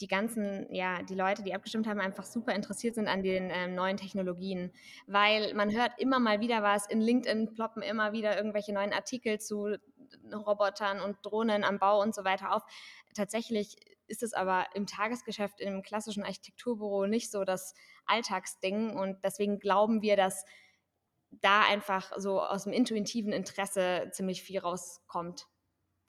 die 0.00 0.08
ganzen, 0.08 0.66
ja, 0.74 1.02
die 1.02 1.14
Leute, 1.14 1.42
die 1.42 1.54
abgestimmt 1.54 1.86
haben, 1.86 2.00
einfach 2.00 2.24
super 2.24 2.54
interessiert 2.54 2.96
sind 2.96 3.06
an 3.06 3.22
den 3.22 3.50
ähm, 3.50 3.74
neuen 3.74 3.96
Technologien. 3.96 4.72
Weil 5.06 5.54
man 5.54 5.72
hört 5.72 5.92
immer 5.98 6.18
mal 6.18 6.40
wieder 6.40 6.62
was, 6.62 6.86
in 6.88 7.00
LinkedIn 7.00 7.54
ploppen 7.54 7.82
immer 7.82 8.12
wieder 8.12 8.36
irgendwelche 8.36 8.72
neuen 8.72 8.92
Artikel 8.92 9.38
zu 9.38 9.76
Robotern 10.32 11.00
und 11.00 11.18
Drohnen 11.22 11.64
am 11.64 11.78
Bau 11.78 12.00
und 12.02 12.14
so 12.14 12.24
weiter 12.24 12.54
auf. 12.54 12.62
Tatsächlich 13.14 13.76
ist 14.06 14.22
es 14.22 14.34
aber 14.34 14.66
im 14.74 14.86
Tagesgeschäft, 14.86 15.60
im 15.60 15.82
klassischen 15.82 16.24
Architekturbüro 16.24 17.06
nicht 17.06 17.30
so 17.30 17.44
das 17.44 17.74
Alltagsding. 18.06 18.96
Und 18.96 19.22
deswegen 19.22 19.58
glauben 19.58 20.02
wir, 20.02 20.16
dass 20.16 20.44
da 21.30 21.62
einfach 21.62 22.12
so 22.16 22.40
aus 22.40 22.64
dem 22.64 22.72
intuitiven 22.72 23.32
Interesse 23.32 24.08
ziemlich 24.12 24.42
viel 24.42 24.60
rauskommt. 24.60 25.46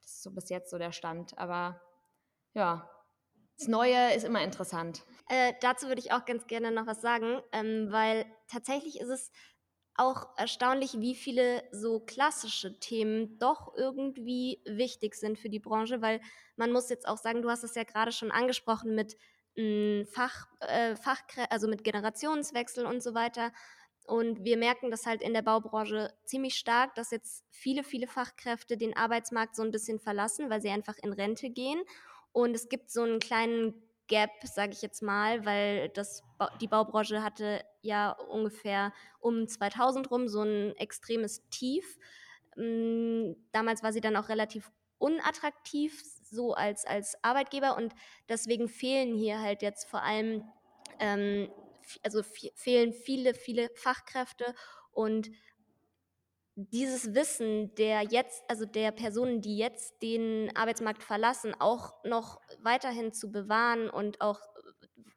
Das 0.02 0.12
ist 0.12 0.22
so 0.22 0.30
bis 0.30 0.48
jetzt 0.50 0.70
so 0.70 0.78
der 0.78 0.92
Stand. 0.92 1.38
Aber 1.38 1.80
ja, 2.54 2.90
das 3.58 3.68
Neue 3.68 4.14
ist 4.14 4.24
immer 4.24 4.42
interessant. 4.42 5.02
Äh, 5.28 5.54
dazu 5.60 5.88
würde 5.88 6.00
ich 6.00 6.12
auch 6.12 6.24
ganz 6.24 6.46
gerne 6.46 6.70
noch 6.70 6.86
was 6.86 7.00
sagen, 7.00 7.40
ähm, 7.52 7.88
weil 7.90 8.26
tatsächlich 8.48 9.00
ist 9.00 9.08
es 9.08 9.30
auch 9.96 10.36
erstaunlich, 10.36 11.00
wie 11.00 11.14
viele 11.14 11.64
so 11.72 12.00
klassische 12.00 12.78
Themen 12.78 13.38
doch 13.38 13.72
irgendwie 13.76 14.60
wichtig 14.66 15.14
sind 15.14 15.38
für 15.38 15.48
die 15.48 15.58
Branche, 15.58 16.02
weil 16.02 16.20
man 16.56 16.70
muss 16.70 16.90
jetzt 16.90 17.08
auch 17.08 17.16
sagen, 17.16 17.42
du 17.42 17.50
hast 17.50 17.64
es 17.64 17.74
ja 17.74 17.84
gerade 17.84 18.12
schon 18.12 18.30
angesprochen 18.30 18.94
mit 18.94 19.16
mh, 19.56 19.62
hm, 19.62 20.06
Fach, 20.06 20.48
äh, 20.60 20.96
Fachkrä 20.96 21.46
also 21.50 21.66
mit 21.66 21.82
Generationswechsel 21.82 22.84
und 22.84 23.02
so 23.02 23.14
weiter. 23.14 23.52
Und 24.06 24.44
wir 24.44 24.56
merken 24.56 24.90
das 24.90 25.04
halt 25.04 25.20
in 25.20 25.34
der 25.34 25.42
Baubranche 25.42 26.12
ziemlich 26.24 26.54
stark, 26.54 26.94
dass 26.94 27.10
jetzt 27.10 27.44
viele, 27.50 27.82
viele 27.82 28.06
Fachkräfte 28.06 28.76
den 28.76 28.96
Arbeitsmarkt 28.96 29.56
so 29.56 29.62
ein 29.62 29.72
bisschen 29.72 29.98
verlassen, 29.98 30.48
weil 30.48 30.60
sie 30.60 30.70
einfach 30.70 30.96
in 31.02 31.12
Rente 31.12 31.50
gehen. 31.50 31.82
Und 32.36 32.54
es 32.54 32.68
gibt 32.68 32.90
so 32.90 33.00
einen 33.00 33.18
kleinen 33.18 33.72
Gap, 34.08 34.28
sage 34.44 34.72
ich 34.72 34.82
jetzt 34.82 35.00
mal, 35.00 35.46
weil 35.46 35.88
das, 35.88 36.22
die 36.60 36.68
Baubranche 36.68 37.22
hatte 37.22 37.64
ja 37.80 38.10
ungefähr 38.10 38.92
um 39.20 39.48
2000 39.48 40.10
rum 40.10 40.28
so 40.28 40.42
ein 40.42 40.76
extremes 40.76 41.48
Tief. 41.48 41.96
Mm, 42.54 43.32
damals 43.52 43.82
war 43.82 43.90
sie 43.90 44.02
dann 44.02 44.16
auch 44.16 44.28
relativ 44.28 44.70
unattraktiv, 44.98 45.98
so 46.30 46.52
als, 46.52 46.84
als 46.84 47.16
Arbeitgeber 47.24 47.74
und 47.74 47.94
deswegen 48.28 48.68
fehlen 48.68 49.14
hier 49.14 49.40
halt 49.40 49.62
jetzt 49.62 49.88
vor 49.88 50.02
allem, 50.02 50.44
ähm, 51.00 51.50
also 52.02 52.22
fehlen 52.22 52.92
viele, 52.92 53.32
viele 53.32 53.70
Fachkräfte 53.76 54.54
und 54.92 55.30
dieses 56.56 57.14
Wissen 57.14 57.74
der 57.74 58.02
jetzt, 58.02 58.42
also 58.48 58.64
der 58.64 58.90
Personen, 58.90 59.42
die 59.42 59.58
jetzt 59.58 60.02
den 60.02 60.50
Arbeitsmarkt 60.56 61.02
verlassen, 61.02 61.54
auch 61.58 61.92
noch 62.02 62.40
weiterhin 62.60 63.12
zu 63.12 63.30
bewahren 63.30 63.90
und 63.90 64.22
auch 64.22 64.40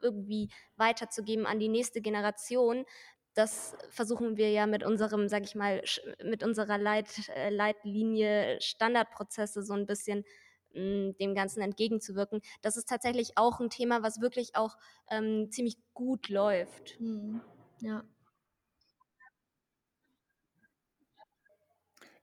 irgendwie 0.02 0.50
weiterzugeben 0.76 1.46
an 1.46 1.60
die 1.60 1.70
nächste 1.70 2.02
Generation, 2.02 2.86
das 3.34 3.76
versuchen 3.90 4.36
wir 4.36 4.52
ja 4.52 4.68
mit 4.68 4.84
unserem, 4.84 5.30
sag 5.30 5.44
ich 5.44 5.56
mal, 5.56 5.82
mit 6.24 6.44
unserer 6.44 6.78
Leit, 6.78 7.30
äh, 7.30 7.50
Leitlinie 7.50 8.60
Standardprozesse 8.60 9.64
so 9.64 9.74
ein 9.74 9.86
bisschen 9.86 10.26
mh, 10.74 10.82
hm, 10.82 11.18
dem 11.20 11.36
Ganzen 11.36 11.62
entgegenzuwirken. 11.62 12.42
Das 12.62 12.76
ist 12.76 12.90
tatsächlich 12.90 13.38
auch 13.38 13.62
ein 13.62 13.70
Thema, 13.70 14.04
was 14.04 14.20
wirklich 14.20 14.56
auch 14.56 14.76
ähm, 15.10 15.50
ziemlich 15.52 15.78
gut 15.94 16.28
läuft. 16.28 17.00
Mhm. 17.00 17.42
Ja. 17.82 18.04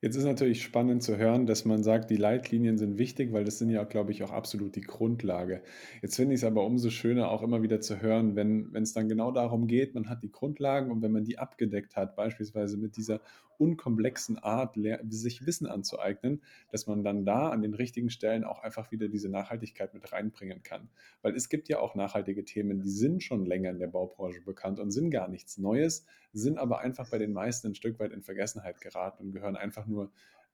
Jetzt 0.03 0.17
ist 0.17 0.25
natürlich 0.25 0.63
spannend 0.63 1.03
zu 1.03 1.17
hören, 1.17 1.47
dass 1.47 1.65
man 1.65 1.83
sagt, 1.83 2.11
die 2.11 2.17
Leitlinien 2.17 2.77
sind 2.77 2.99
wichtig, 2.99 3.33
weil 3.33 3.45
das 3.45 3.59
sind 3.59 3.71
ja, 3.71 3.83
glaube 3.85 4.13
ich, 4.13 4.23
auch 4.23 4.31
absolut 4.31 4.77
die 4.77 4.83
Grundlage. 4.83 5.63
Jetzt 6.03 6.17
finde 6.17 6.35
ich 6.35 6.41
es 6.41 6.45
aber 6.45 6.65
umso 6.67 6.91
schöner, 6.91 7.31
auch 7.31 7.43
immer 7.43 7.63
wieder 7.63 7.81
zu 7.81 8.03
hören, 8.03 8.37
wenn 8.37 8.75
es 8.75 8.93
dann 8.93 9.09
genau 9.09 9.33
darum 9.33 9.67
geht, 9.67 9.95
man 9.95 10.11
hat 10.11 10.23
die 10.23 10.31
Grundlagen 10.31 10.91
und 10.91 11.01
wenn 11.01 11.13
man 11.13 11.25
die 11.25 11.39
abgedeckt 11.39 11.97
hat, 11.97 12.15
beispielsweise 12.15 12.77
mit 12.77 12.99
dieser 12.99 13.23
unkomplexen 13.59 14.39
Art, 14.39 14.77
sich 15.09 15.47
Wissen 15.47 15.67
anzueignen, 15.67 16.43
dass 16.71 16.87
man 16.87 17.03
dann 17.05 17.25
da 17.25 17.51
an 17.51 17.63
den 17.63 17.75
richtigen 17.75 18.11
Stellen 18.11 18.45
auch 18.45 18.63
einfach 18.63 18.91
wieder 18.91 19.09
diese 19.09 19.29
Nachhaltigkeit 19.29 19.95
mit 19.95 20.13
reinbringen 20.13 20.63
kann. 20.63 20.89
Weil 21.23 21.35
es 21.35 21.49
gibt 21.49 21.69
ja 21.69 21.81
auch 21.81 21.95
nachhaltige 21.95 22.45
Themen, 22.45 22.81
die 22.81 22.91
sind 22.91 23.23
schon 23.23 23.47
länger 23.47 23.71
in 23.71 23.79
der 23.79 23.89
Baubranche 23.89 24.41
bekannt 24.41 24.81
und 24.81 24.91
sind 24.91 25.11
gar 25.11 25.29
nichts 25.29 25.59
Neues, 25.59 26.07
sind 26.33 26.59
aber 26.59 26.81
einfach 26.81 27.11
bei 27.11 27.19
den 27.19 27.33
meisten 27.33 27.69
ein 27.69 27.75
Stück 27.75 27.99
weit 27.99 28.13
in 28.13 28.23
Vergessenheit 28.23 28.81
geraten 28.81 29.25
und 29.25 29.33
gehören 29.33 29.57
einfach 29.57 29.87
nur 29.87 30.11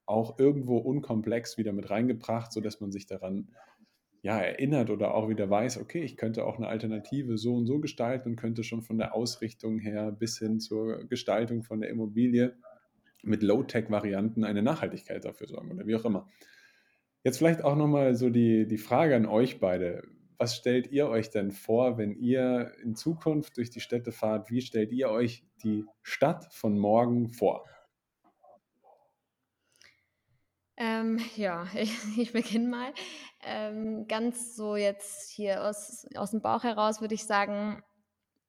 auch 0.06 0.38
irgendwo 0.38 0.78
unkomplex 0.78 1.58
wieder 1.58 1.72
mit 1.72 1.90
reingebracht, 1.90 2.52
sodass 2.52 2.80
man 2.80 2.90
sich 2.90 3.06
daran 3.06 3.48
ja, 4.22 4.38
erinnert 4.38 4.88
oder 4.90 5.14
auch 5.14 5.28
wieder 5.28 5.50
weiß, 5.50 5.78
okay, 5.78 6.02
ich 6.02 6.16
könnte 6.16 6.44
auch 6.44 6.56
eine 6.56 6.68
Alternative 6.68 7.36
so 7.38 7.56
und 7.56 7.66
so 7.66 7.80
gestalten 7.80 8.30
und 8.30 8.36
könnte 8.36 8.62
schon 8.62 8.82
von 8.82 8.96
der 8.96 9.14
Ausrichtung 9.14 9.80
her 9.80 10.12
bis 10.12 10.38
hin 10.38 10.60
zur 10.60 11.04
Gestaltung 11.08 11.64
von 11.64 11.80
der 11.80 11.90
Immobilie 11.90 12.54
mit 13.22 13.42
Low-Tech-Varianten 13.42 14.44
eine 14.44 14.62
Nachhaltigkeit 14.62 15.24
dafür 15.24 15.46
sorgen 15.46 15.70
oder 15.70 15.86
wie 15.86 15.96
auch 15.96 16.04
immer. 16.04 16.28
Jetzt 17.24 17.38
vielleicht 17.38 17.62
auch 17.62 17.76
nochmal 17.76 18.14
so 18.14 18.30
die, 18.30 18.66
die 18.66 18.78
Frage 18.78 19.14
an 19.14 19.26
euch 19.26 19.60
beide. 19.60 20.02
Was 20.38 20.56
stellt 20.56 20.90
ihr 20.90 21.08
euch 21.08 21.30
denn 21.30 21.52
vor, 21.52 21.98
wenn 21.98 22.12
ihr 22.12 22.72
in 22.82 22.96
Zukunft 22.96 23.56
durch 23.56 23.70
die 23.70 23.80
Städte 23.80 24.10
fahrt? 24.10 24.50
Wie 24.50 24.60
stellt 24.60 24.90
ihr 24.90 25.08
euch 25.08 25.44
die 25.62 25.84
Stadt 26.02 26.52
von 26.52 26.76
morgen 26.76 27.28
vor? 27.28 27.64
Ähm, 30.76 31.20
ja, 31.36 31.68
ich, 31.74 31.92
ich 32.18 32.32
beginne 32.32 32.68
mal. 32.68 32.92
Ähm, 33.44 34.08
ganz 34.08 34.56
so 34.56 34.74
jetzt 34.74 35.30
hier 35.30 35.62
aus, 35.62 36.08
aus 36.16 36.32
dem 36.32 36.40
Bauch 36.40 36.64
heraus 36.64 37.00
würde 37.00 37.14
ich 37.14 37.24
sagen, 37.24 37.82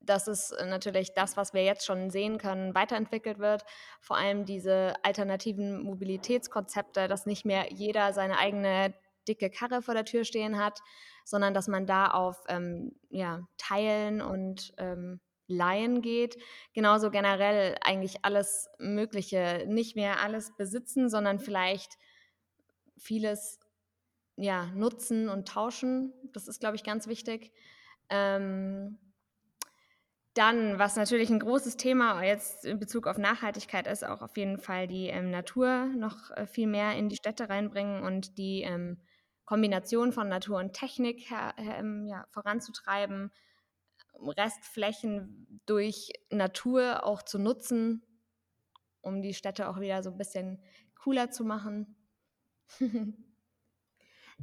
dass 0.03 0.27
es 0.27 0.51
äh, 0.51 0.65
natürlich 0.65 1.13
das, 1.13 1.37
was 1.37 1.53
wir 1.53 1.63
jetzt 1.63 1.85
schon 1.85 2.09
sehen 2.09 2.37
können, 2.37 2.75
weiterentwickelt 2.75 3.39
wird. 3.39 3.63
Vor 4.01 4.17
allem 4.17 4.45
diese 4.45 4.93
alternativen 5.03 5.81
Mobilitätskonzepte, 5.81 7.07
dass 7.07 7.25
nicht 7.25 7.45
mehr 7.45 7.71
jeder 7.71 8.13
seine 8.13 8.37
eigene 8.37 8.93
dicke 9.27 9.49
Karre 9.49 9.81
vor 9.81 9.93
der 9.93 10.05
Tür 10.05 10.25
stehen 10.25 10.59
hat, 10.59 10.79
sondern 11.25 11.53
dass 11.53 11.67
man 11.67 11.85
da 11.85 12.07
auf 12.07 12.43
ähm, 12.49 12.93
ja, 13.09 13.47
Teilen 13.57 14.21
und 14.21 14.73
ähm, 14.77 15.21
Leihen 15.47 16.01
geht. 16.01 16.37
Genauso 16.73 17.09
generell 17.11 17.77
eigentlich 17.81 18.25
alles 18.25 18.69
Mögliche. 18.79 19.65
Nicht 19.67 19.95
mehr 19.95 20.19
alles 20.19 20.55
besitzen, 20.55 21.09
sondern 21.09 21.39
vielleicht 21.39 21.97
vieles 22.97 23.59
ja, 24.35 24.65
nutzen 24.73 25.29
und 25.29 25.47
tauschen. 25.47 26.13
Das 26.33 26.47
ist, 26.47 26.59
glaube 26.59 26.75
ich, 26.75 26.83
ganz 26.83 27.07
wichtig. 27.07 27.51
Ähm, 28.09 28.97
dann, 30.33 30.79
was 30.79 30.95
natürlich 30.95 31.29
ein 31.29 31.39
großes 31.39 31.77
Thema 31.77 32.23
jetzt 32.23 32.65
in 32.65 32.79
Bezug 32.79 33.07
auf 33.07 33.17
Nachhaltigkeit 33.17 33.87
ist, 33.87 34.03
auch 34.03 34.21
auf 34.21 34.35
jeden 34.35 34.57
Fall 34.57 34.87
die 34.87 35.07
ähm, 35.07 35.29
Natur 35.29 35.85
noch 35.95 36.31
äh, 36.31 36.47
viel 36.47 36.67
mehr 36.67 36.95
in 36.95 37.09
die 37.09 37.15
Städte 37.15 37.49
reinbringen 37.49 38.03
und 38.03 38.37
die 38.37 38.61
ähm, 38.63 38.99
Kombination 39.45 40.11
von 40.11 40.29
Natur 40.29 40.57
und 40.59 40.73
Technik 40.73 41.29
ähm, 41.57 42.07
ja, 42.07 42.25
voranzutreiben, 42.31 43.31
Restflächen 44.15 45.61
durch 45.65 46.11
Natur 46.29 47.05
auch 47.05 47.21
zu 47.21 47.37
nutzen, 47.39 48.03
um 49.01 49.21
die 49.21 49.33
Städte 49.33 49.67
auch 49.67 49.79
wieder 49.79 50.01
so 50.01 50.11
ein 50.11 50.17
bisschen 50.17 50.63
cooler 50.95 51.29
zu 51.29 51.43
machen. 51.43 51.95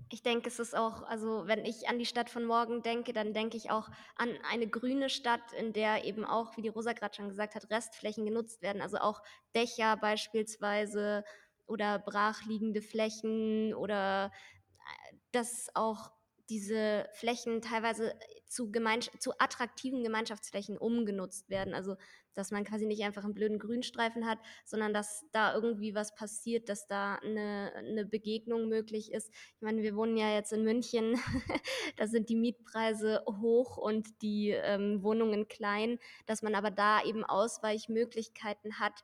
Ich 0.09 0.23
denke, 0.23 0.49
es 0.49 0.59
ist 0.59 0.77
auch, 0.77 1.03
also 1.03 1.47
wenn 1.47 1.65
ich 1.65 1.89
an 1.89 1.99
die 1.99 2.07
Stadt 2.07 2.31
von 2.31 2.45
morgen 2.45 2.83
denke, 2.83 3.13
dann 3.13 3.33
denke 3.33 3.57
ich 3.57 3.71
auch 3.71 3.89
an 4.17 4.31
eine 4.49 4.69
grüne 4.69 5.09
Stadt, 5.09 5.53
in 5.53 5.73
der 5.73 6.05
eben 6.05 6.25
auch, 6.25 6.57
wie 6.57 6.63
die 6.63 6.69
Rosa 6.69 6.93
gerade 6.93 7.15
schon 7.15 7.29
gesagt 7.29 7.55
hat, 7.55 7.71
Restflächen 7.71 8.25
genutzt 8.25 8.63
werden. 8.63 8.83
Also 8.83 8.99
auch 8.99 9.23
Dächer 9.55 9.97
beispielsweise 9.97 11.25
oder 11.67 11.99
brachliegende 11.99 12.83
Flächen 12.83 13.75
oder 13.75 14.33
äh, 14.79 15.17
dass 15.33 15.69
auch 15.75 16.11
diese 16.51 17.09
Flächen 17.13 17.63
teilweise 17.63 18.19
zu, 18.47 18.73
zu 19.19 19.33
attraktiven 19.39 20.03
Gemeinschaftsflächen 20.03 20.77
umgenutzt 20.77 21.49
werden. 21.49 21.75
Also 21.75 21.97
dass 22.35 22.51
man 22.51 22.65
quasi 22.65 22.87
nicht 22.87 23.03
einfach 23.03 23.25
einen 23.25 23.35
blöden 23.35 23.59
Grünstreifen 23.59 24.27
hat, 24.27 24.39
sondern 24.65 24.93
dass 24.93 25.25
da 25.33 25.55
irgendwie 25.55 25.95
was 25.95 26.15
passiert, 26.15 26.69
dass 26.69 26.87
da 26.87 27.17
eine, 27.17 27.73
eine 27.75 28.05
Begegnung 28.05 28.69
möglich 28.69 29.13
ist. 29.13 29.31
Ich 29.57 29.63
meine, 29.63 29.83
wir 29.83 29.97
wohnen 29.97 30.17
ja 30.17 30.35
jetzt 30.35 30.53
in 30.53 30.65
München, 30.65 31.15
da 31.97 32.07
sind 32.07 32.29
die 32.29 32.37
Mietpreise 32.37 33.23
hoch 33.27 33.77
und 33.77 34.23
die 34.23 34.51
ähm, 34.51 35.03
Wohnungen 35.03 35.49
klein, 35.49 35.99
dass 36.27 36.43
man 36.43 36.55
aber 36.55 36.71
da 36.71 37.03
eben 37.03 37.25
Ausweichmöglichkeiten 37.25 38.79
hat, 38.79 39.03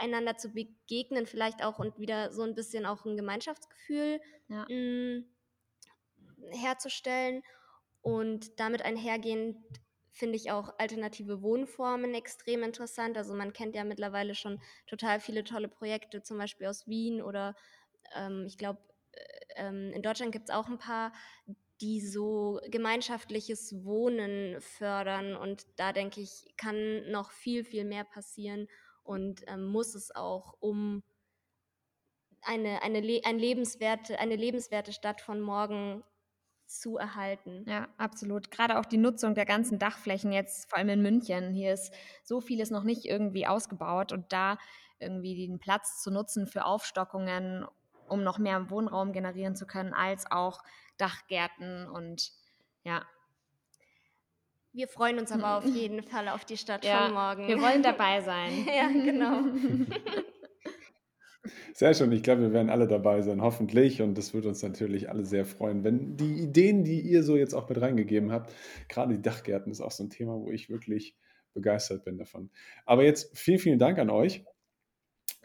einander 0.00 0.36
zu 0.36 0.50
begegnen, 0.50 1.26
vielleicht 1.26 1.64
auch 1.64 1.78
und 1.78 1.98
wieder 1.98 2.32
so 2.32 2.42
ein 2.42 2.54
bisschen 2.54 2.86
auch 2.86 3.04
ein 3.04 3.16
Gemeinschaftsgefühl 3.16 4.20
ja. 4.48 4.66
mh, 4.68 5.20
mm, 5.20 5.24
herzustellen 6.50 7.42
und 8.02 8.58
damit 8.58 8.82
einhergehend 8.82 9.56
finde 10.20 10.36
ich 10.36 10.52
auch 10.52 10.72
alternative 10.78 11.42
Wohnformen 11.42 12.14
extrem 12.14 12.62
interessant. 12.62 13.16
Also 13.16 13.34
man 13.34 13.52
kennt 13.52 13.74
ja 13.74 13.82
mittlerweile 13.82 14.36
schon 14.36 14.60
total 14.86 15.18
viele 15.18 15.42
tolle 15.42 15.68
Projekte, 15.68 16.22
zum 16.22 16.38
Beispiel 16.38 16.68
aus 16.68 16.86
Wien 16.86 17.20
oder 17.22 17.56
ähm, 18.14 18.44
ich 18.46 18.58
glaube, 18.58 18.78
äh, 19.12 19.66
ähm, 19.66 19.92
in 19.92 20.02
Deutschland 20.02 20.30
gibt 20.30 20.48
es 20.48 20.54
auch 20.54 20.68
ein 20.68 20.78
paar, 20.78 21.12
die 21.80 22.00
so 22.00 22.60
gemeinschaftliches 22.68 23.84
Wohnen 23.84 24.60
fördern. 24.60 25.34
Und 25.34 25.66
da 25.76 25.92
denke 25.92 26.20
ich, 26.20 26.54
kann 26.56 27.10
noch 27.10 27.30
viel, 27.30 27.64
viel 27.64 27.84
mehr 27.84 28.04
passieren 28.04 28.68
und 29.02 29.42
ähm, 29.48 29.64
muss 29.64 29.94
es 29.94 30.14
auch, 30.14 30.54
um 30.60 31.02
eine, 32.42 32.82
eine, 32.82 33.02
ein 33.24 33.38
lebenswerte, 33.38 34.18
eine 34.18 34.36
lebenswerte 34.36 34.92
Stadt 34.92 35.20
von 35.20 35.40
morgen 35.40 36.04
zu 36.70 36.96
erhalten. 36.96 37.64
Ja, 37.68 37.88
absolut. 37.98 38.50
Gerade 38.50 38.78
auch 38.78 38.86
die 38.86 38.96
Nutzung 38.96 39.34
der 39.34 39.44
ganzen 39.44 39.78
Dachflächen 39.78 40.32
jetzt, 40.32 40.70
vor 40.70 40.78
allem 40.78 40.88
in 40.90 41.02
München. 41.02 41.52
Hier 41.52 41.72
ist 41.72 41.92
so 42.22 42.40
vieles 42.40 42.70
noch 42.70 42.84
nicht 42.84 43.04
irgendwie 43.04 43.46
ausgebaut 43.46 44.12
und 44.12 44.32
da 44.32 44.56
irgendwie 45.00 45.46
den 45.46 45.58
Platz 45.58 46.02
zu 46.02 46.10
nutzen 46.10 46.46
für 46.46 46.64
Aufstockungen, 46.64 47.66
um 48.08 48.22
noch 48.22 48.38
mehr 48.38 48.70
Wohnraum 48.70 49.12
generieren 49.12 49.56
zu 49.56 49.66
können, 49.66 49.94
als 49.94 50.30
auch 50.30 50.62
Dachgärten 50.96 51.88
und 51.88 52.32
ja. 52.84 53.04
Wir 54.72 54.86
freuen 54.86 55.18
uns 55.18 55.32
aber 55.32 55.56
auf 55.56 55.64
jeden 55.64 56.02
Fall 56.02 56.28
auf 56.28 56.44
die 56.44 56.56
Stadt 56.56 56.84
ja, 56.84 57.06
von 57.06 57.14
morgen. 57.14 57.48
Wir 57.48 57.60
wollen 57.60 57.82
dabei 57.82 58.20
sein. 58.22 58.66
ja, 58.66 58.86
genau. 58.86 59.42
Sehr 61.80 61.94
schön. 61.94 62.12
Ich 62.12 62.22
glaube, 62.22 62.42
wir 62.42 62.52
werden 62.52 62.68
alle 62.68 62.86
dabei 62.86 63.22
sein, 63.22 63.40
hoffentlich. 63.40 64.02
Und 64.02 64.18
das 64.18 64.34
würde 64.34 64.48
uns 64.48 64.62
natürlich 64.62 65.08
alle 65.08 65.24
sehr 65.24 65.46
freuen, 65.46 65.82
wenn 65.82 66.14
die 66.14 66.42
Ideen, 66.42 66.84
die 66.84 67.00
ihr 67.00 67.22
so 67.22 67.38
jetzt 67.38 67.54
auch 67.54 67.70
mit 67.70 67.80
reingegeben 67.80 68.32
habt, 68.32 68.52
gerade 68.90 69.14
die 69.14 69.22
Dachgärten 69.22 69.72
ist 69.72 69.80
auch 69.80 69.90
so 69.90 70.04
ein 70.04 70.10
Thema, 70.10 70.34
wo 70.34 70.50
ich 70.50 70.68
wirklich 70.68 71.16
begeistert 71.54 72.04
bin 72.04 72.18
davon. 72.18 72.50
Aber 72.84 73.04
jetzt 73.04 73.34
vielen, 73.34 73.58
vielen 73.58 73.78
Dank 73.78 73.98
an 73.98 74.10
euch 74.10 74.44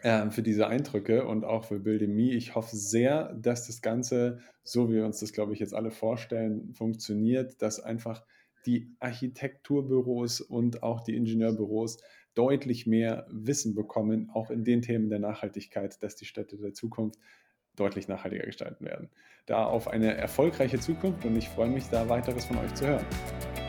äh, 0.02 0.28
für 0.28 0.42
diese 0.42 0.66
Eindrücke 0.66 1.24
und 1.24 1.46
auch 1.46 1.64
für 1.64 1.80
Building 1.80 2.18
Ich 2.18 2.54
hoffe 2.54 2.76
sehr, 2.76 3.32
dass 3.32 3.66
das 3.66 3.80
Ganze, 3.80 4.40
so 4.62 4.90
wie 4.90 4.96
wir 4.96 5.06
uns 5.06 5.20
das, 5.20 5.32
glaube 5.32 5.54
ich, 5.54 5.58
jetzt 5.58 5.72
alle 5.72 5.90
vorstellen, 5.90 6.74
funktioniert, 6.74 7.62
dass 7.62 7.80
einfach 7.80 8.22
die 8.66 8.94
Architekturbüros 8.98 10.42
und 10.42 10.82
auch 10.82 11.00
die 11.00 11.16
Ingenieurbüros 11.16 11.96
deutlich 12.36 12.86
mehr 12.86 13.26
Wissen 13.30 13.74
bekommen, 13.74 14.30
auch 14.32 14.50
in 14.50 14.62
den 14.62 14.82
Themen 14.82 15.08
der 15.08 15.18
Nachhaltigkeit, 15.18 16.00
dass 16.02 16.14
die 16.14 16.26
Städte 16.26 16.56
der 16.56 16.74
Zukunft 16.74 17.18
deutlich 17.74 18.08
nachhaltiger 18.08 18.44
gestalten 18.44 18.84
werden. 18.84 19.10
Da 19.46 19.64
auf 19.64 19.88
eine 19.88 20.14
erfolgreiche 20.14 20.78
Zukunft 20.78 21.24
und 21.24 21.36
ich 21.36 21.48
freue 21.48 21.68
mich, 21.68 21.88
da 21.88 22.08
weiteres 22.08 22.44
von 22.44 22.58
euch 22.58 22.74
zu 22.74 22.86
hören. 22.86 23.65